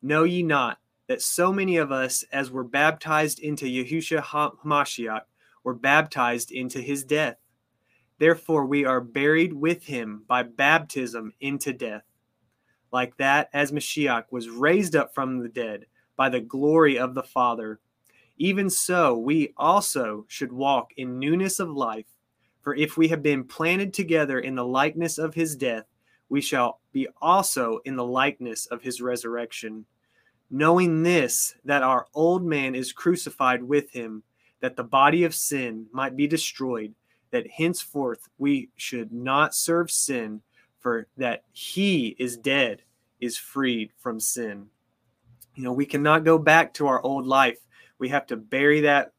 Know 0.01 0.23
ye 0.23 0.43
not 0.43 0.79
that 1.07 1.21
so 1.21 1.51
many 1.51 1.77
of 1.77 1.91
us 1.91 2.23
as 2.31 2.51
were 2.51 2.63
baptized 2.63 3.39
into 3.39 3.65
Yahusha 3.65 4.23
HaMashiach 4.23 5.21
were 5.63 5.73
baptized 5.73 6.51
into 6.51 6.81
his 6.81 7.03
death? 7.03 7.37
Therefore 8.17 8.65
we 8.65 8.85
are 8.85 9.01
buried 9.01 9.53
with 9.53 9.83
him 9.83 10.23
by 10.27 10.43
baptism 10.43 11.33
into 11.41 11.73
death. 11.73 12.03
Like 12.91 13.17
that 13.17 13.49
as 13.53 13.71
Mashiach 13.71 14.25
was 14.31 14.49
raised 14.49 14.95
up 14.95 15.13
from 15.13 15.39
the 15.39 15.49
dead 15.49 15.85
by 16.15 16.29
the 16.29 16.39
glory 16.39 16.97
of 16.97 17.13
the 17.13 17.23
Father, 17.23 17.79
even 18.37 18.69
so 18.69 19.17
we 19.17 19.53
also 19.57 20.25
should 20.27 20.51
walk 20.51 20.91
in 20.95 21.19
newness 21.19 21.59
of 21.59 21.69
life. 21.69 22.05
For 22.61 22.73
if 22.75 22.97
we 22.97 23.09
have 23.09 23.21
been 23.21 23.43
planted 23.43 23.93
together 23.93 24.39
in 24.39 24.55
the 24.55 24.65
likeness 24.65 25.17
of 25.17 25.33
his 25.33 25.55
death, 25.55 25.85
we 26.29 26.41
shall 26.41 26.79
be 26.91 27.07
also 27.21 27.79
in 27.85 27.95
the 27.95 28.05
likeness 28.05 28.65
of 28.67 28.81
his 28.81 29.01
resurrection. 29.01 29.85
Knowing 30.49 31.03
this, 31.03 31.55
that 31.65 31.83
our 31.83 32.07
old 32.13 32.45
man 32.45 32.75
is 32.75 32.93
crucified 32.93 33.63
with 33.63 33.91
him, 33.91 34.23
that 34.61 34.75
the 34.75 34.83
body 34.83 35.23
of 35.23 35.35
sin 35.35 35.85
might 35.91 36.15
be 36.15 36.27
destroyed, 36.27 36.93
that 37.31 37.49
henceforth 37.49 38.29
we 38.37 38.69
should 38.75 39.11
not 39.11 39.53
serve 39.55 39.91
sin, 39.91 40.41
for 40.79 41.07
that 41.17 41.43
he 41.51 42.15
is 42.19 42.37
dead, 42.37 42.81
is 43.19 43.37
freed 43.37 43.91
from 43.97 44.19
sin. 44.19 44.67
You 45.55 45.63
know, 45.63 45.73
we 45.73 45.85
cannot 45.85 46.23
go 46.23 46.37
back 46.37 46.73
to 46.75 46.87
our 46.87 47.01
old 47.01 47.25
life. 47.25 47.59
We 47.97 48.09
have 48.09 48.27
to 48.27 48.35
bury 48.35 48.81
that 48.81 49.13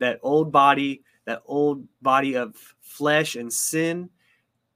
that 0.00 0.18
old 0.22 0.50
body, 0.50 1.02
that 1.24 1.42
old 1.46 1.86
body 2.02 2.36
of 2.36 2.56
flesh 2.80 3.36
and 3.36 3.52
sin 3.52 4.10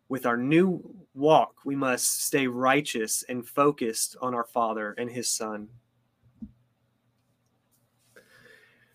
with 0.08 0.26
our 0.26 0.36
new 0.36 0.82
walk, 1.14 1.54
we 1.64 1.74
must 1.74 2.24
stay 2.24 2.46
righteous 2.46 3.24
and 3.28 3.46
focused 3.46 4.16
on 4.22 4.34
our 4.34 4.44
Father 4.44 4.94
and 4.98 5.10
His 5.10 5.28
Son. 5.28 5.68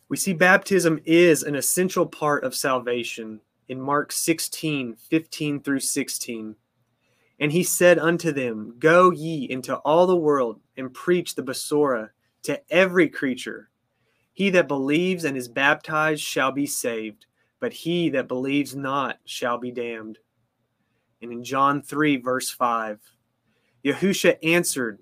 We 0.10 0.18
see 0.18 0.34
baptism 0.34 1.00
is 1.06 1.44
an 1.44 1.56
essential 1.56 2.06
part 2.06 2.44
of 2.44 2.56
salvation 2.56 3.42
in 3.68 3.82
Mark 3.82 4.12
16 4.12 4.96
15 4.96 5.60
through 5.62 5.80
16. 5.80 6.56
And 7.40 7.52
he 7.52 7.64
said 7.64 7.98
unto 7.98 8.32
them, 8.32 8.76
Go 8.78 9.12
ye 9.12 9.50
into 9.50 9.76
all 9.78 10.06
the 10.06 10.16
world 10.16 10.60
and 10.78 10.94
preach 10.94 11.36
the 11.36 11.44
Besorah 11.44 12.10
to 12.44 12.62
every 12.70 13.10
creature. 13.10 13.70
He 14.34 14.50
that 14.52 14.68
believes 14.68 15.26
and 15.26 15.36
is 15.36 15.48
baptized 15.48 16.22
shall 16.22 16.52
be 16.52 16.66
saved, 16.66 17.26
but 17.60 17.74
he 17.74 18.10
that 18.10 18.28
believes 18.28 18.76
not 18.76 19.20
shall 19.26 19.58
be 19.58 19.72
damned. 19.72 20.20
And 21.24 21.32
in 21.32 21.44
John 21.44 21.82
3, 21.82 22.18
verse 22.18 22.50
5, 22.50 23.00
Yahusha 23.86 24.38
answered, 24.44 25.00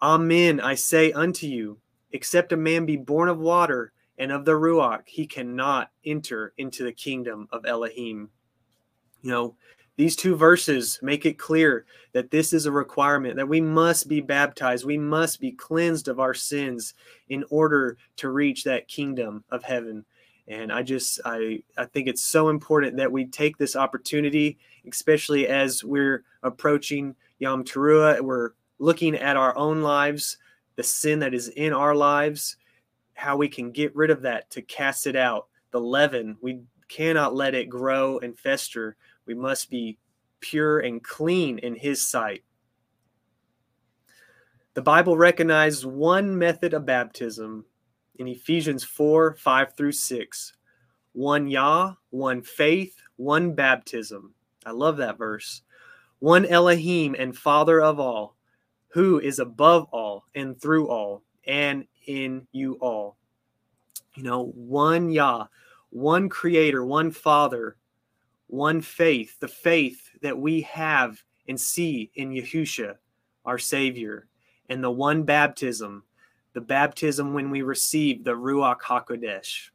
Amen, 0.00 0.58
I 0.58 0.74
say 0.74 1.12
unto 1.12 1.46
you, 1.46 1.78
except 2.12 2.52
a 2.52 2.56
man 2.56 2.86
be 2.86 2.96
born 2.96 3.28
of 3.28 3.38
water 3.38 3.92
and 4.16 4.32
of 4.32 4.46
the 4.46 4.52
Ruach, 4.52 5.02
he 5.06 5.26
cannot 5.26 5.90
enter 6.04 6.54
into 6.56 6.82
the 6.82 6.92
kingdom 6.92 7.46
of 7.52 7.66
Elohim. 7.66 8.30
You 9.20 9.30
know, 9.30 9.56
these 9.98 10.16
two 10.16 10.34
verses 10.34 10.98
make 11.02 11.26
it 11.26 11.38
clear 11.38 11.84
that 12.12 12.30
this 12.30 12.54
is 12.54 12.64
a 12.64 12.72
requirement, 12.72 13.36
that 13.36 13.48
we 13.48 13.60
must 13.60 14.08
be 14.08 14.22
baptized, 14.22 14.86
we 14.86 14.96
must 14.96 15.40
be 15.40 15.52
cleansed 15.52 16.08
of 16.08 16.20
our 16.20 16.32
sins 16.32 16.94
in 17.28 17.44
order 17.50 17.98
to 18.16 18.30
reach 18.30 18.64
that 18.64 18.88
kingdom 18.88 19.44
of 19.50 19.62
heaven. 19.62 20.06
And 20.48 20.72
I 20.72 20.82
just 20.82 21.20
I 21.26 21.62
I 21.76 21.84
think 21.84 22.08
it's 22.08 22.22
so 22.22 22.48
important 22.48 22.96
that 22.96 23.12
we 23.12 23.26
take 23.26 23.58
this 23.58 23.76
opportunity, 23.76 24.58
especially 24.88 25.46
as 25.46 25.84
we're 25.84 26.24
approaching 26.42 27.14
Yom 27.38 27.64
Teruah. 27.64 28.20
We're 28.20 28.50
looking 28.78 29.14
at 29.14 29.36
our 29.36 29.56
own 29.56 29.82
lives, 29.82 30.38
the 30.76 30.82
sin 30.82 31.18
that 31.20 31.34
is 31.34 31.48
in 31.48 31.72
our 31.72 31.94
lives, 31.94 32.56
how 33.14 33.36
we 33.36 33.48
can 33.48 33.70
get 33.70 33.94
rid 33.94 34.10
of 34.10 34.22
that 34.22 34.50
to 34.50 34.62
cast 34.62 35.06
it 35.06 35.16
out. 35.16 35.48
The 35.70 35.80
leaven, 35.80 36.36
we 36.40 36.62
cannot 36.88 37.34
let 37.34 37.54
it 37.54 37.68
grow 37.68 38.18
and 38.18 38.38
fester. 38.38 38.96
We 39.26 39.34
must 39.34 39.70
be 39.70 39.98
pure 40.40 40.80
and 40.80 41.02
clean 41.02 41.58
in 41.58 41.74
His 41.74 42.06
sight. 42.06 42.42
The 44.74 44.82
Bible 44.82 45.16
recognizes 45.16 45.84
one 45.84 46.38
method 46.38 46.74
of 46.74 46.86
baptism 46.86 47.64
in 48.16 48.28
Ephesians 48.28 48.84
4 48.84 49.34
5 49.34 49.76
through 49.76 49.92
6. 49.92 50.52
One 51.12 51.48
Yah, 51.48 51.94
one 52.10 52.42
faith, 52.42 52.96
one 53.16 53.54
baptism. 53.54 54.34
I 54.64 54.72
love 54.72 54.98
that 54.98 55.18
verse. 55.18 55.62
One 56.18 56.44
Elohim 56.44 57.16
and 57.18 57.36
Father 57.36 57.80
of 57.80 57.98
all, 57.98 58.36
who 58.88 59.18
is 59.18 59.38
above 59.38 59.86
all 59.90 60.24
and 60.34 60.60
through 60.60 60.88
all 60.88 61.22
and 61.46 61.86
in 62.06 62.46
you 62.52 62.74
all. 62.74 63.16
You 64.16 64.24
know, 64.24 64.46
one 64.54 65.10
Yah, 65.10 65.46
one 65.90 66.28
Creator, 66.28 66.84
one 66.84 67.10
Father, 67.10 67.76
one 68.48 68.80
faith, 68.80 69.38
the 69.40 69.48
faith 69.48 70.10
that 70.22 70.36
we 70.36 70.62
have 70.62 71.22
and 71.48 71.58
see 71.58 72.10
in 72.14 72.30
Yahusha, 72.30 72.96
our 73.44 73.58
Savior, 73.58 74.26
and 74.68 74.82
the 74.82 74.90
one 74.90 75.22
baptism, 75.22 76.04
the 76.52 76.60
baptism 76.60 77.32
when 77.32 77.50
we 77.50 77.62
receive 77.62 78.24
the 78.24 78.32
Ruach 78.32 78.80
HaKodesh. 78.80 79.70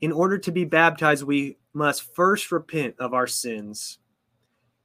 In 0.00 0.12
order 0.12 0.38
to 0.38 0.52
be 0.52 0.64
baptized, 0.64 1.22
we 1.22 1.56
must 1.74 2.14
first 2.14 2.50
repent 2.52 2.94
of 2.98 3.12
our 3.12 3.26
sins. 3.26 3.98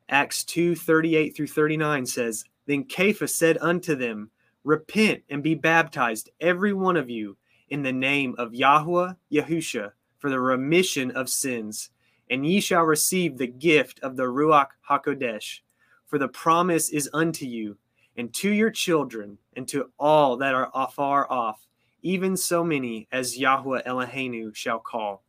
Acts 0.09 0.43
2 0.43 0.75
38 0.75 1.35
through 1.35 1.47
39 1.47 2.05
says, 2.05 2.43
Then 2.65 2.85
Cephas 2.89 3.35
said 3.35 3.57
unto 3.61 3.95
them, 3.95 4.31
Repent 4.63 5.23
and 5.29 5.41
be 5.41 5.55
baptized, 5.55 6.29
every 6.41 6.73
one 6.73 6.97
of 6.97 7.09
you, 7.09 7.37
in 7.69 7.83
the 7.83 7.93
name 7.93 8.35
of 8.37 8.53
Yahweh 8.53 9.13
Yahusha, 9.31 9.91
for 10.17 10.29
the 10.29 10.39
remission 10.39 11.11
of 11.11 11.29
sins, 11.29 11.91
and 12.29 12.45
ye 12.45 12.59
shall 12.59 12.83
receive 12.83 13.37
the 13.37 13.47
gift 13.47 13.99
of 14.01 14.17
the 14.17 14.23
Ruach 14.23 14.69
HaKodesh. 14.89 15.59
For 16.07 16.17
the 16.17 16.27
promise 16.27 16.89
is 16.89 17.09
unto 17.13 17.45
you, 17.45 17.77
and 18.17 18.33
to 18.33 18.49
your 18.49 18.71
children, 18.71 19.37
and 19.55 19.67
to 19.67 19.91
all 19.99 20.37
that 20.37 20.55
are 20.55 20.71
afar 20.73 21.31
off, 21.31 21.67
even 22.01 22.35
so 22.35 22.63
many 22.63 23.07
as 23.11 23.37
Yahweh 23.37 23.83
Eloheinu 23.85 24.55
shall 24.55 24.79
call. 24.79 25.23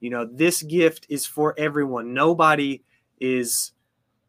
You 0.00 0.10
know, 0.10 0.28
this 0.30 0.62
gift 0.62 1.06
is 1.08 1.26
for 1.26 1.54
everyone. 1.58 2.14
Nobody 2.14 2.82
is 3.20 3.72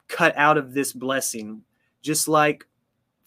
cut 0.08 0.36
out 0.38 0.58
of 0.58 0.74
this 0.74 0.94
blessing. 0.94 1.62
Just 2.02 2.28
like 2.28 2.66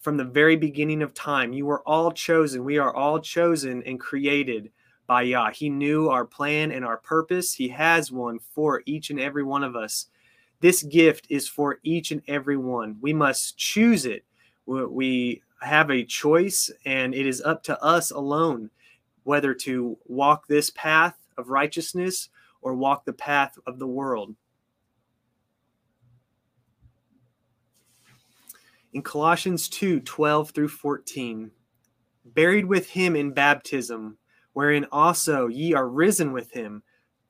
from 0.00 0.16
the 0.16 0.24
very 0.24 0.56
beginning 0.56 1.02
of 1.02 1.14
time, 1.14 1.52
you 1.52 1.66
were 1.66 1.86
all 1.86 2.10
chosen. 2.10 2.64
We 2.64 2.78
are 2.78 2.94
all 2.94 3.20
chosen 3.20 3.82
and 3.84 4.00
created 4.00 4.70
by 5.06 5.22
Yah. 5.22 5.50
He 5.50 5.68
knew 5.68 6.08
our 6.08 6.24
plan 6.24 6.72
and 6.72 6.84
our 6.84 6.96
purpose. 6.96 7.54
He 7.54 7.68
has 7.68 8.10
one 8.10 8.38
for 8.38 8.82
each 8.86 9.10
and 9.10 9.20
every 9.20 9.44
one 9.44 9.62
of 9.62 9.76
us. 9.76 10.06
This 10.60 10.82
gift 10.82 11.26
is 11.28 11.48
for 11.48 11.78
each 11.82 12.10
and 12.10 12.22
every 12.26 12.56
one. 12.56 12.96
We 13.00 13.12
must 13.12 13.56
choose 13.56 14.06
it. 14.06 14.24
We 14.66 15.42
have 15.60 15.90
a 15.90 16.04
choice, 16.04 16.70
and 16.84 17.14
it 17.14 17.26
is 17.26 17.40
up 17.40 17.62
to 17.64 17.80
us 17.82 18.10
alone 18.10 18.70
whether 19.24 19.54
to 19.54 19.96
walk 20.06 20.46
this 20.48 20.70
path 20.70 21.16
of 21.36 21.48
righteousness 21.48 22.28
or 22.60 22.74
walk 22.74 23.04
the 23.04 23.12
path 23.12 23.58
of 23.66 23.78
the 23.78 23.86
world. 23.86 24.34
In 28.92 29.02
Colossians 29.02 29.68
2 29.68 30.00
12 30.00 30.50
through 30.50 30.68
14, 30.68 31.50
buried 32.24 32.66
with 32.66 32.90
him 32.90 33.16
in 33.16 33.32
baptism, 33.32 34.18
wherein 34.52 34.86
also 34.92 35.46
ye 35.46 35.72
are 35.72 35.88
risen 35.88 36.32
with 36.32 36.52
him 36.52 36.82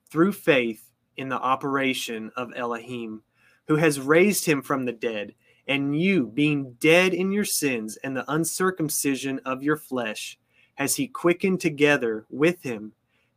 through 0.09 0.33
faith 0.33 0.91
in 1.15 1.29
the 1.29 1.39
operation 1.39 2.31
of 2.35 2.51
Elohim, 2.55 3.23
who 3.67 3.77
has 3.77 3.99
raised 3.99 4.45
him 4.45 4.61
from 4.61 4.85
the 4.85 4.91
dead, 4.91 5.33
and 5.67 5.99
you, 5.99 6.27
being 6.27 6.73
dead 6.79 7.13
in 7.13 7.31
your 7.31 7.45
sins 7.45 7.97
and 8.03 8.15
the 8.15 8.29
uncircumcision 8.31 9.39
of 9.45 9.63
your 9.63 9.77
flesh, 9.77 10.37
has 10.75 10.95
he 10.95 11.07
quickened 11.07 11.61
together 11.61 12.25
with 12.29 12.61
him, 12.63 12.93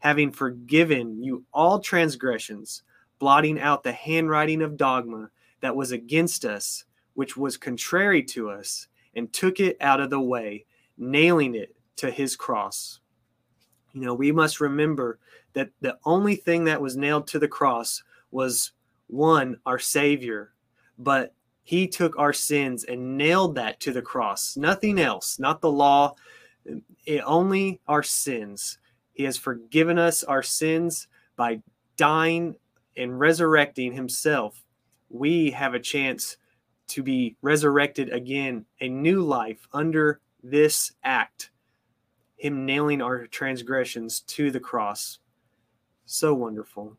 having 0.06 0.30
forgiven 0.30 1.20
you 1.20 1.44
all 1.52 1.80
transgressions, 1.80 2.84
blotting 3.18 3.58
out 3.58 3.82
the 3.82 3.90
handwriting 3.90 4.62
of 4.62 4.76
dogma 4.76 5.28
that 5.62 5.74
was 5.74 5.90
against 5.90 6.44
us, 6.44 6.84
which 7.14 7.36
was 7.36 7.56
contrary 7.56 8.22
to 8.22 8.48
us, 8.48 8.86
and 9.16 9.32
took 9.32 9.58
it 9.58 9.76
out 9.80 10.00
of 10.00 10.08
the 10.08 10.20
way, 10.20 10.64
nailing 10.96 11.56
it 11.56 11.74
to 11.96 12.08
his 12.08 12.36
cross. 12.36 13.00
You 13.94 14.02
know, 14.02 14.14
we 14.14 14.30
must 14.30 14.60
remember 14.60 15.18
that 15.54 15.70
the 15.80 15.98
only 16.04 16.36
thing 16.36 16.62
that 16.66 16.80
was 16.80 16.96
nailed 16.96 17.26
to 17.26 17.40
the 17.40 17.48
cross 17.48 18.04
was 18.30 18.70
one, 19.08 19.58
our 19.66 19.80
Savior, 19.80 20.52
but 21.00 21.34
he 21.64 21.88
took 21.88 22.16
our 22.16 22.32
sins 22.32 22.84
and 22.84 23.18
nailed 23.18 23.56
that 23.56 23.80
to 23.80 23.92
the 23.92 24.02
cross. 24.02 24.56
Nothing 24.56 25.00
else, 25.00 25.40
not 25.40 25.60
the 25.60 25.72
law, 25.72 26.14
it, 27.04 27.22
only 27.26 27.80
our 27.88 28.04
sins. 28.04 28.78
He 29.16 29.24
has 29.24 29.38
forgiven 29.38 29.98
us 29.98 30.22
our 30.24 30.42
sins 30.42 31.08
by 31.36 31.62
dying 31.96 32.56
and 32.98 33.18
resurrecting 33.18 33.92
himself. 33.92 34.62
We 35.08 35.50
have 35.52 35.72
a 35.72 35.80
chance 35.80 36.36
to 36.88 37.02
be 37.02 37.34
resurrected 37.40 38.12
again, 38.12 38.66
a 38.82 38.90
new 38.90 39.22
life 39.22 39.66
under 39.72 40.20
this 40.42 40.92
act, 41.02 41.50
Him 42.36 42.66
nailing 42.66 43.00
our 43.00 43.26
transgressions 43.26 44.20
to 44.20 44.50
the 44.50 44.60
cross. 44.60 45.18
So 46.04 46.34
wonderful. 46.34 46.98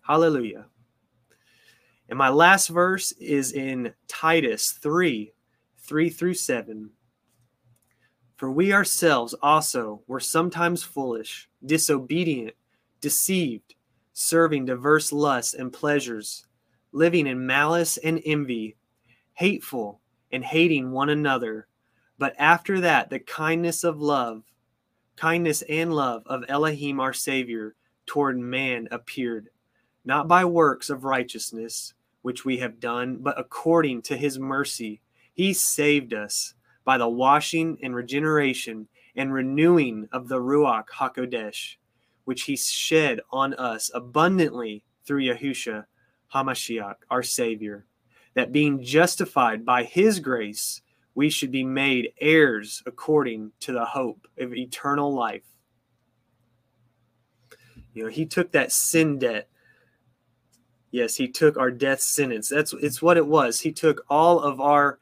Hallelujah. 0.00 0.64
And 2.08 2.16
my 2.18 2.30
last 2.30 2.68
verse 2.68 3.12
is 3.12 3.52
in 3.52 3.92
Titus 4.08 4.72
3 4.72 5.34
3 5.80 6.08
through 6.08 6.34
7. 6.34 6.90
For 8.42 8.50
we 8.50 8.72
ourselves 8.72 9.36
also 9.40 10.02
were 10.08 10.18
sometimes 10.18 10.82
foolish, 10.82 11.48
disobedient, 11.64 12.56
deceived, 13.00 13.76
serving 14.12 14.64
diverse 14.64 15.12
lusts 15.12 15.54
and 15.54 15.72
pleasures, 15.72 16.44
living 16.90 17.28
in 17.28 17.46
malice 17.46 17.98
and 17.98 18.20
envy 18.26 18.74
hateful, 19.34 20.00
and 20.32 20.44
hating 20.44 20.90
one 20.90 21.08
another. 21.08 21.68
But 22.18 22.34
after 22.36 22.80
that, 22.80 23.10
the 23.10 23.20
kindness 23.20 23.84
of 23.84 24.00
love, 24.00 24.42
kindness 25.14 25.62
and 25.68 25.94
love 25.94 26.24
of 26.26 26.44
Elohim 26.48 26.98
our 26.98 27.12
Savior 27.12 27.76
toward 28.06 28.40
man 28.40 28.88
appeared, 28.90 29.50
not 30.04 30.26
by 30.26 30.44
works 30.44 30.90
of 30.90 31.04
righteousness, 31.04 31.94
which 32.22 32.44
we 32.44 32.58
have 32.58 32.80
done, 32.80 33.18
but 33.20 33.38
according 33.38 34.02
to 34.02 34.16
his 34.16 34.36
mercy. 34.40 35.00
He 35.32 35.52
saved 35.52 36.12
us 36.12 36.54
by 36.84 36.98
the 36.98 37.08
washing 37.08 37.78
and 37.82 37.94
regeneration 37.94 38.88
and 39.16 39.32
renewing 39.32 40.08
of 40.12 40.28
the 40.28 40.38
Ruach 40.38 40.86
HaKodesh, 40.88 41.76
which 42.24 42.42
he 42.42 42.56
shed 42.56 43.20
on 43.30 43.54
us 43.54 43.90
abundantly 43.94 44.84
through 45.04 45.22
Yahusha 45.22 45.84
HaMashiach, 46.34 46.96
our 47.10 47.22
Savior 47.22 47.86
that 48.34 48.52
being 48.52 48.82
justified 48.82 49.64
by 49.64 49.84
his 49.84 50.20
grace, 50.20 50.80
we 51.14 51.28
should 51.28 51.50
be 51.50 51.64
made 51.64 52.12
heirs 52.20 52.82
according 52.86 53.52
to 53.60 53.72
the 53.72 53.84
hope 53.84 54.26
of 54.38 54.54
eternal 54.54 55.12
life. 55.12 55.42
You 57.92 58.04
know, 58.04 58.08
he 58.08 58.24
took 58.24 58.52
that 58.52 58.72
sin 58.72 59.18
debt. 59.18 59.48
Yes, 60.90 61.16
he 61.16 61.28
took 61.28 61.56
our 61.56 61.70
death 61.70 62.00
sentence. 62.00 62.48
That's 62.48 62.72
it's 62.74 63.02
what 63.02 63.18
it 63.18 63.26
was. 63.26 63.60
He 63.60 63.72
took 63.72 64.04
all 64.08 64.40
of 64.40 64.60
our 64.60 64.98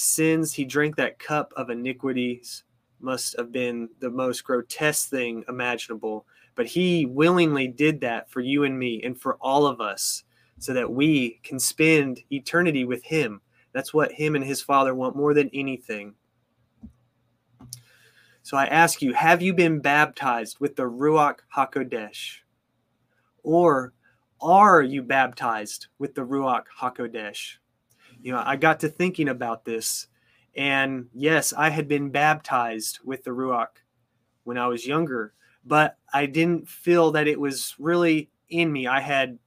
sins. 0.00 0.54
He 0.54 0.64
drank 0.64 0.96
that 0.96 1.18
cup 1.18 1.52
of 1.56 1.70
iniquities. 1.70 2.64
Must 3.00 3.36
have 3.38 3.52
been 3.52 3.88
the 4.00 4.10
most 4.10 4.44
grotesque 4.44 5.08
thing 5.08 5.44
imaginable. 5.48 6.26
But 6.54 6.66
he 6.66 7.06
willingly 7.06 7.68
did 7.68 8.00
that 8.00 8.30
for 8.30 8.40
you 8.40 8.64
and 8.64 8.78
me 8.78 9.02
and 9.02 9.18
for 9.18 9.36
all 9.36 9.66
of 9.66 9.80
us 9.80 10.24
so 10.60 10.74
that 10.74 10.92
we 10.92 11.40
can 11.42 11.58
spend 11.58 12.20
eternity 12.30 12.84
with 12.84 13.02
Him. 13.02 13.40
That's 13.72 13.94
what 13.94 14.12
Him 14.12 14.36
and 14.36 14.44
His 14.44 14.60
Father 14.60 14.94
want 14.94 15.16
more 15.16 15.34
than 15.34 15.50
anything. 15.54 16.14
So 18.42 18.56
I 18.56 18.66
ask 18.66 19.00
you, 19.00 19.14
have 19.14 19.42
you 19.42 19.54
been 19.54 19.80
baptized 19.80 20.60
with 20.60 20.76
the 20.76 20.82
Ruach 20.82 21.38
HaKodesh? 21.56 22.38
Or 23.42 23.94
are 24.40 24.82
you 24.82 25.02
baptized 25.02 25.86
with 25.98 26.14
the 26.14 26.26
Ruach 26.26 26.64
HaKodesh? 26.78 27.56
You 28.22 28.32
know, 28.32 28.42
I 28.44 28.56
got 28.56 28.80
to 28.80 28.88
thinking 28.88 29.28
about 29.28 29.64
this, 29.64 30.06
and 30.54 31.06
yes, 31.14 31.52
I 31.52 31.70
had 31.70 31.88
been 31.88 32.10
baptized 32.10 32.98
with 33.04 33.24
the 33.24 33.30
Ruach 33.30 33.82
when 34.44 34.58
I 34.58 34.66
was 34.66 34.86
younger, 34.86 35.32
but 35.64 35.96
I 36.12 36.26
didn't 36.26 36.68
feel 36.68 37.12
that 37.12 37.28
it 37.28 37.40
was 37.40 37.74
really 37.78 38.30
in 38.48 38.72
me. 38.72 38.86
I 38.86 39.00
had 39.00 39.38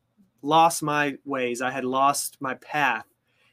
lost 0.41 0.81
my 0.81 1.17
ways, 1.25 1.61
I 1.61 1.71
had 1.71 1.85
lost 1.85 2.37
my 2.39 2.55
path. 2.55 3.05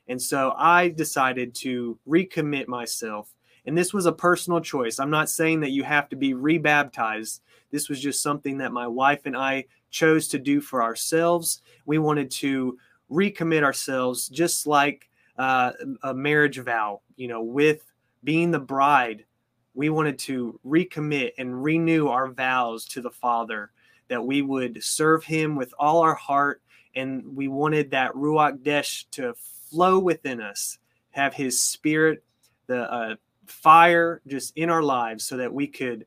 And 0.09 0.21
so 0.21 0.55
I 0.57 0.89
decided 0.89 1.55
to 1.57 1.99
recommit 2.09 2.67
myself. 2.67 3.33
And 3.67 3.77
this 3.77 3.93
was 3.93 4.07
a 4.07 4.13
personal 4.13 4.61
choice. 4.61 4.99
I'm 4.99 5.11
not 5.11 5.31
saying 5.31 5.61
that 5.61 5.71
you 5.71 5.85
have 5.85 6.09
to 6.09 6.17
be 6.17 6.35
rebaptized. 6.35 7.43
This 7.71 7.89
was 7.89 8.01
just 8.01 8.23
something 8.23 8.59
that 8.59 8.73
my 8.73 8.89
wife 8.89 9.21
and 9.27 9.37
I 9.37 9.67
chose 9.91 10.27
to 10.29 10.39
do 10.39 10.61
for 10.61 10.83
ourselves. 10.83 11.63
We 11.87 11.99
wanted 11.99 12.31
to 12.33 12.79
recommit 13.11 13.63
ourselves 13.63 14.29
just 14.29 14.67
like 14.67 15.10
uh, 15.41 15.73
a 16.03 16.13
marriage 16.13 16.59
vow, 16.59 17.01
you 17.17 17.27
know, 17.27 17.43
with 17.43 17.83
being 18.23 18.51
the 18.51 18.61
bride. 18.61 19.25
We 19.73 19.89
wanted 19.89 20.19
to 20.21 20.61
recommit 20.67 21.33
and 21.39 21.65
renew 21.65 22.09
our 22.09 22.29
vows 22.31 22.85
to 22.87 23.01
the 23.01 23.11
Father 23.11 23.71
that 24.09 24.23
we 24.23 24.43
would 24.43 24.85
serve 24.85 25.25
Him 25.25 25.57
with 25.57 25.73
all 25.79 26.03
our 26.03 26.15
heart. 26.15 26.61
And 26.95 27.35
we 27.35 27.49
wanted 27.49 27.91
that 27.93 28.13
Ruach 28.13 28.63
Desh 28.63 29.07
to 29.13 29.33
flow 29.71 29.99
within 29.99 30.43
us, 30.43 30.79
have 31.13 31.33
His 31.33 31.59
Spirit, 31.59 32.23
the 32.67 32.93
uh, 32.93 33.15
fire 33.47 34.21
just 34.27 34.55
in 34.59 34.69
our 34.69 34.83
lives 34.83 35.25
so 35.25 35.39
that 35.39 35.55
we 35.55 35.67
could 35.67 36.05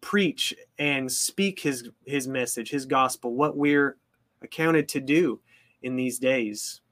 preach 0.00 0.52
and 0.78 1.10
speak 1.10 1.60
his 1.60 1.90
his 2.06 2.28
message 2.28 2.70
his 2.70 2.86
gospel 2.86 3.34
what 3.34 3.56
we're 3.56 3.96
accounted 4.42 4.88
to 4.88 5.00
do 5.00 5.40
in 5.82 5.96
these 5.96 6.20
days 6.20 6.82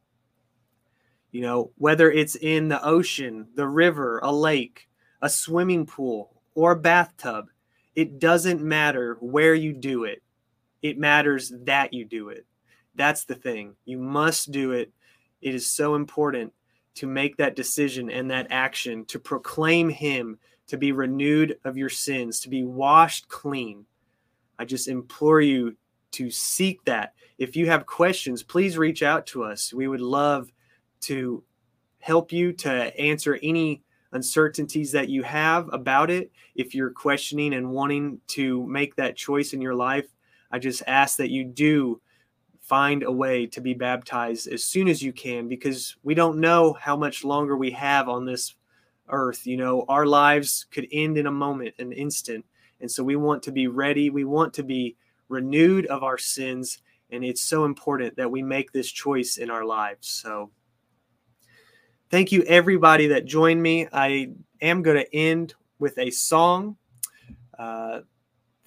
you 1.37 1.43
know 1.43 1.71
whether 1.77 2.11
it's 2.11 2.35
in 2.37 2.69
the 2.69 2.83
ocean 2.83 3.47
the 3.55 3.69
river 3.69 4.19
a 4.23 4.33
lake 4.33 4.89
a 5.23 5.29
swimming 5.29 5.85
pool 5.87 6.43
or 6.55 6.73
a 6.73 6.81
bathtub 6.81 7.47
it 7.95 8.19
doesn't 8.19 8.63
matter 8.63 9.17
where 9.21 9.55
you 9.55 9.73
do 9.73 10.05
it 10.05 10.23
it 10.83 10.99
matters 10.99 11.53
that 11.65 11.93
you 11.93 12.05
do 12.05 12.31
it 12.31 12.47
that's 12.95 13.25
the 13.25 13.35
thing 13.35 13.75
you 13.85 13.99
must 13.99 14.51
do 14.51 14.73
it 14.73 14.91
it 15.43 15.55
is 15.55 15.71
so 15.71 15.95
important 15.95 16.53
to 16.95 17.07
make 17.07 17.37
that 17.37 17.55
decision 17.55 18.11
and 18.11 18.31
that 18.31 18.47
action 18.51 19.05
to 19.05 19.19
proclaim 19.19 19.91
him 19.91 20.39
to 20.67 20.77
be 20.77 20.93
renewed 20.93 21.59
of 21.65 21.77
your 21.77 21.89
sins, 21.89 22.41
to 22.41 22.49
be 22.49 22.65
washed 22.65 23.29
clean. 23.29 23.85
I 24.59 24.65
just 24.65 24.89
implore 24.89 25.41
you 25.41 25.77
to 26.13 26.31
seek 26.31 26.85
that. 26.85 27.13
If 27.39 27.55
you 27.55 27.67
have 27.67 27.87
questions, 27.87 28.43
please 28.43 28.79
reach 28.79 29.03
out 29.03 29.27
to 29.29 29.45
us. 29.45 29.73
We 29.73 29.87
would 29.87 30.01
love 30.01 30.51
to 31.07 31.43
help 31.99 32.33
you 32.33 32.53
to 32.53 33.01
answer 33.01 33.39
any 33.43 33.83
uncertainties 34.13 34.93
that 34.93 35.09
you 35.09 35.23
have 35.23 35.69
about 35.73 36.11
it. 36.11 36.31
If 36.55 36.75
you're 36.75 36.91
questioning 36.91 37.55
and 37.55 37.71
wanting 37.71 38.21
to 38.29 38.67
make 38.67 38.97
that 38.97 39.17
choice 39.17 39.53
in 39.53 39.61
your 39.61 39.75
life, 39.75 40.07
I 40.51 40.59
just 40.59 40.83
ask 40.87 41.17
that 41.19 41.31
you 41.31 41.45
do 41.45 42.01
find 42.61 43.03
a 43.03 43.13
way 43.13 43.47
to 43.47 43.61
be 43.61 43.75
baptized 43.75 44.49
as 44.49 44.65
soon 44.65 44.89
as 44.89 45.03
you 45.03 45.13
can 45.13 45.49
because 45.49 45.97
we 46.03 46.15
don't 46.15 46.39
know 46.39 46.73
how 46.73 46.97
much 46.97 47.25
longer 47.25 47.57
we 47.57 47.71
have 47.71 48.09
on 48.09 48.25
this 48.25 48.55
earth. 49.09 49.47
You 49.47 49.57
know, 49.57 49.85
our 49.89 50.07
lives 50.07 50.67
could 50.71 50.89
end 50.91 51.19
in 51.19 51.27
a 51.27 51.33
moment, 51.33 51.75
an 51.79 51.93
instant. 51.93 52.45
And 52.81 52.91
so 52.91 53.05
we 53.05 53.17
want 53.17 53.43
to 53.45 53.53
be 53.53 53.69
ready. 53.69 54.11
We 54.11 54.25
want 54.25 54.53
to 54.55 54.63
be 54.63 54.97
renewed 55.29 55.87
of 55.87 56.03
our 56.03 56.19
sins. 56.19 56.79
And 57.11 57.25
it's 57.25 57.43
so 57.43 57.65
important 57.65 58.17
that 58.17 58.31
we 58.31 58.43
make 58.43 58.73
this 58.73 58.91
choice 58.91 59.37
in 59.37 59.51
our 59.51 59.65
lives. 59.65 60.09
So 60.09 60.51
thank 62.11 62.33
you, 62.33 62.43
everybody 62.45 63.09
that 63.09 63.25
joined 63.25 63.63
me. 63.63 63.89
I 63.93 64.31
am 64.61 64.83
going 64.83 64.97
to 64.97 65.15
end 65.15 65.55
with 65.79 65.99
a 65.99 66.11
song. 66.11 66.77
Uh, 67.59 68.01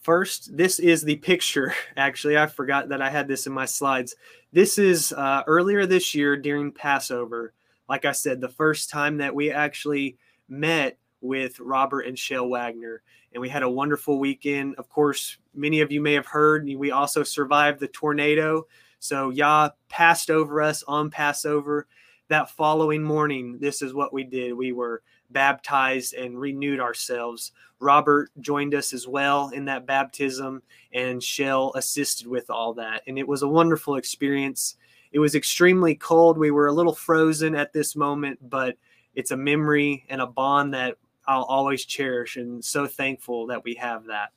first, 0.01 0.55
this 0.55 0.79
is 0.79 1.03
the 1.03 1.17
picture. 1.17 1.73
Actually, 1.97 2.37
I 2.37 2.47
forgot 2.47 2.89
that 2.89 3.01
I 3.01 3.09
had 3.09 3.27
this 3.27 3.47
in 3.47 3.53
my 3.53 3.65
slides. 3.65 4.15
This 4.51 4.77
is 4.77 5.13
uh, 5.13 5.43
earlier 5.47 5.85
this 5.85 6.15
year 6.15 6.35
during 6.35 6.71
Passover. 6.71 7.53
Like 7.87 8.05
I 8.05 8.11
said, 8.11 8.41
the 8.41 8.49
first 8.49 8.89
time 8.89 9.17
that 9.17 9.33
we 9.33 9.51
actually 9.51 10.17
met 10.47 10.97
with 11.21 11.59
Robert 11.59 12.01
and 12.01 12.17
Shell 12.17 12.49
Wagner. 12.49 13.01
And 13.33 13.41
we 13.41 13.49
had 13.49 13.63
a 13.63 13.69
wonderful 13.69 14.19
weekend. 14.19 14.75
Of 14.75 14.89
course, 14.89 15.37
many 15.53 15.81
of 15.81 15.91
you 15.91 16.01
may 16.01 16.13
have 16.13 16.25
heard 16.25 16.65
we 16.65 16.91
also 16.91 17.23
survived 17.23 17.79
the 17.79 17.87
tornado. 17.87 18.65
So 18.99 19.29
Yah 19.29 19.69
passed 19.87 20.29
over 20.29 20.61
us 20.61 20.83
on 20.83 21.09
Passover. 21.09 21.87
That 22.29 22.51
following 22.51 23.03
morning, 23.03 23.57
this 23.59 23.81
is 23.81 23.93
what 23.93 24.13
we 24.13 24.23
did. 24.23 24.53
We 24.53 24.71
were 24.71 25.01
baptized 25.31 26.13
and 26.13 26.39
renewed 26.39 26.79
ourselves. 26.79 27.51
Robert 27.79 28.29
joined 28.39 28.75
us 28.75 28.93
as 28.93 29.07
well 29.07 29.49
in 29.49 29.65
that 29.65 29.87
baptism, 29.87 30.61
and 30.93 31.23
Shell 31.23 31.73
assisted 31.75 32.27
with 32.27 32.49
all 32.49 32.73
that. 32.75 33.01
And 33.07 33.17
it 33.17 33.27
was 33.27 33.41
a 33.41 33.47
wonderful 33.47 33.95
experience. 33.95 34.75
It 35.11 35.19
was 35.19 35.33
extremely 35.33 35.95
cold. 35.95 36.37
We 36.37 36.51
were 36.51 36.67
a 36.67 36.73
little 36.73 36.93
frozen 36.93 37.55
at 37.55 37.73
this 37.73 37.95
moment, 37.95 38.37
but 38.47 38.77
it's 39.15 39.31
a 39.31 39.37
memory 39.37 40.05
and 40.09 40.21
a 40.21 40.27
bond 40.27 40.73
that 40.75 40.97
I'll 41.27 41.43
always 41.43 41.85
cherish 41.85 42.37
and 42.37 42.63
so 42.63 42.85
thankful 42.85 43.47
that 43.47 43.63
we 43.63 43.75
have 43.75 44.05
that. 44.05 44.29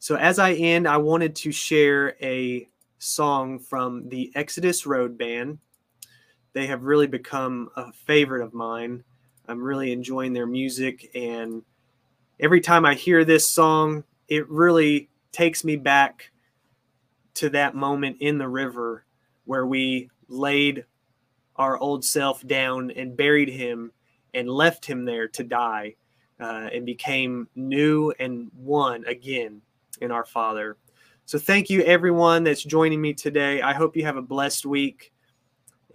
So 0.00 0.16
as 0.16 0.38
I 0.38 0.52
end, 0.52 0.86
I 0.86 0.96
wanted 0.96 1.34
to 1.36 1.52
share 1.52 2.16
a 2.20 2.68
song 2.98 3.58
from 3.58 4.08
the 4.08 4.32
Exodus 4.34 4.86
Road 4.86 5.16
Band. 5.16 5.58
They 6.58 6.66
have 6.66 6.82
really 6.82 7.06
become 7.06 7.70
a 7.76 7.92
favorite 7.92 8.42
of 8.42 8.52
mine. 8.52 9.04
I'm 9.46 9.62
really 9.62 9.92
enjoying 9.92 10.32
their 10.32 10.44
music 10.44 11.08
and 11.14 11.62
every 12.40 12.60
time 12.60 12.84
I 12.84 12.94
hear 12.94 13.24
this 13.24 13.48
song, 13.48 14.02
it 14.26 14.48
really 14.50 15.08
takes 15.30 15.62
me 15.62 15.76
back 15.76 16.32
to 17.34 17.50
that 17.50 17.76
moment 17.76 18.16
in 18.18 18.38
the 18.38 18.48
river 18.48 19.04
where 19.44 19.66
we 19.68 20.10
laid 20.26 20.84
our 21.54 21.78
old 21.78 22.04
self 22.04 22.44
down 22.44 22.90
and 22.90 23.16
buried 23.16 23.50
him 23.50 23.92
and 24.34 24.50
left 24.50 24.84
him 24.84 25.04
there 25.04 25.28
to 25.28 25.44
die 25.44 25.94
uh, 26.40 26.70
and 26.72 26.84
became 26.84 27.46
new 27.54 28.12
and 28.18 28.50
one 28.56 29.04
again 29.04 29.62
in 30.00 30.10
our 30.10 30.26
Father. 30.26 30.76
So, 31.24 31.38
thank 31.38 31.70
you, 31.70 31.82
everyone 31.82 32.42
that's 32.42 32.64
joining 32.64 33.00
me 33.00 33.14
today. 33.14 33.62
I 33.62 33.74
hope 33.74 33.96
you 33.96 34.04
have 34.04 34.16
a 34.16 34.22
blessed 34.22 34.66
week. 34.66 35.12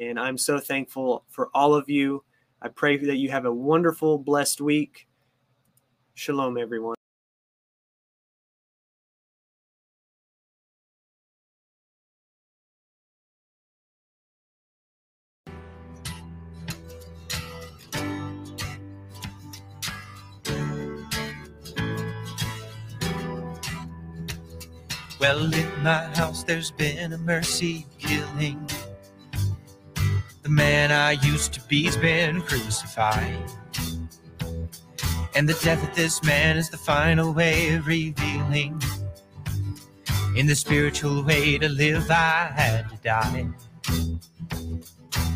And 0.09 0.19
I'm 0.19 0.37
so 0.37 0.59
thankful 0.59 1.23
for 1.29 1.49
all 1.53 1.73
of 1.73 1.89
you. 1.89 2.23
I 2.61 2.67
pray 2.67 2.97
that 2.97 3.17
you 3.17 3.29
have 3.31 3.45
a 3.45 3.53
wonderful, 3.53 4.17
blessed 4.17 4.59
week. 4.59 5.07
Shalom, 6.13 6.57
everyone. 6.57 6.95
Well, 25.19 25.53
in 25.53 25.83
my 25.83 26.03
house 26.15 26.43
there's 26.43 26.71
been 26.71 27.13
a 27.13 27.17
mercy 27.17 27.85
killing. 27.97 28.69
The 30.43 30.49
man 30.49 30.91
I 30.91 31.11
used 31.11 31.53
to 31.53 31.61
be's 31.69 31.95
been 31.95 32.41
crucified. 32.41 33.49
And 35.35 35.47
the 35.47 35.57
death 35.63 35.81
of 35.81 35.95
this 35.95 36.21
man 36.21 36.57
is 36.57 36.69
the 36.69 36.75
final 36.75 37.31
way 37.33 37.73
of 37.75 37.87
revealing. 37.87 38.81
In 40.35 40.45
the 40.45 40.55
spiritual 40.55 41.23
way 41.23 41.57
to 41.57 41.69
live, 41.69 42.11
I 42.11 42.51
had 42.53 42.89
to 42.89 42.97
die. 42.97 43.47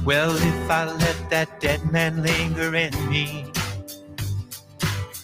Well, 0.03 0.35
if 0.35 0.69
I 0.69 0.91
let 0.91 1.29
that 1.29 1.61
dead 1.61 1.89
man 1.89 2.21
linger 2.21 2.75
in 2.75 3.09
me, 3.09 3.45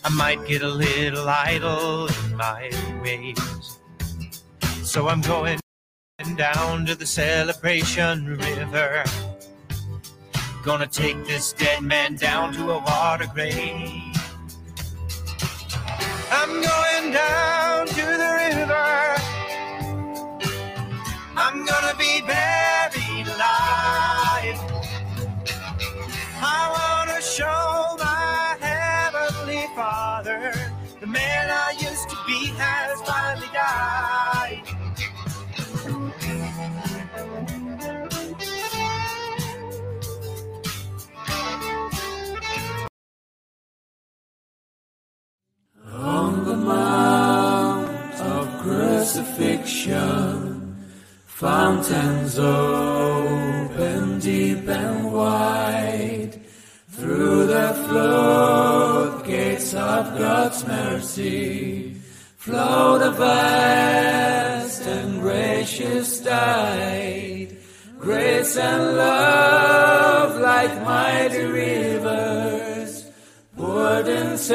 I 0.06 0.10
might 0.10 0.48
get 0.48 0.62
a 0.62 0.70
little 0.70 1.28
idle 1.28 2.08
in 2.08 2.38
my 2.38 2.72
ways. 3.04 3.80
So 4.82 5.10
I'm 5.10 5.22
going 5.22 5.60
down 6.38 6.86
to 6.86 6.96
the 6.96 7.06
celebration 7.06 8.38
river. 8.38 9.04
Gonna 10.64 10.88
take 10.88 11.26
this 11.28 11.52
dead 11.52 11.84
man 11.84 12.16
down 12.16 12.54
to 12.54 12.72
a 12.72 12.80
water 12.80 13.28
grave. 13.34 14.16
I'm 16.32 16.50
going 16.50 17.12
down 17.12 17.88
to 17.88 18.06
the 18.24 18.32
river. 18.40 19.16
I'm 21.36 21.66
gonna 21.66 21.96
be 21.98 22.22
buried 22.22 23.28
alive. 23.28 24.60
I 26.42 26.62
wanna 26.78 27.22
show 27.22 27.83
salvation. 49.34 50.76
Fountains 51.26 52.38
open 52.40 54.20
deep 54.20 54.68
and 54.68 55.12
wide 55.12 56.40
through 56.90 57.48
the 57.48 57.74
floodgates 57.88 59.74
of 59.74 60.18
God's 60.18 60.66
mercy. 60.68 61.96
Flow 62.38 63.00
the 63.00 63.12
vast 63.12 64.82
and 64.84 65.22
gracious 65.22 66.20
tide, 66.22 67.58
grace 68.00 68.58
and 68.58 68.98
love 68.98 70.40
like 70.40 70.82
mighty 70.84 71.46
rivers, 71.46 73.06
poured 73.58 74.08
incessant 74.08 74.54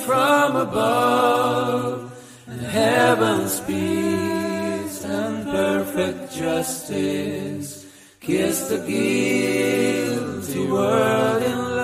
from 0.00 0.56
above, 0.56 1.77
heaven's 2.98 3.60
peace 3.60 5.04
and 5.04 5.44
perfect 5.44 6.32
justice. 6.32 7.86
Kiss 8.20 8.68
the 8.70 8.78
guilty 8.92 10.66
world 10.66 11.42
in 11.42 11.77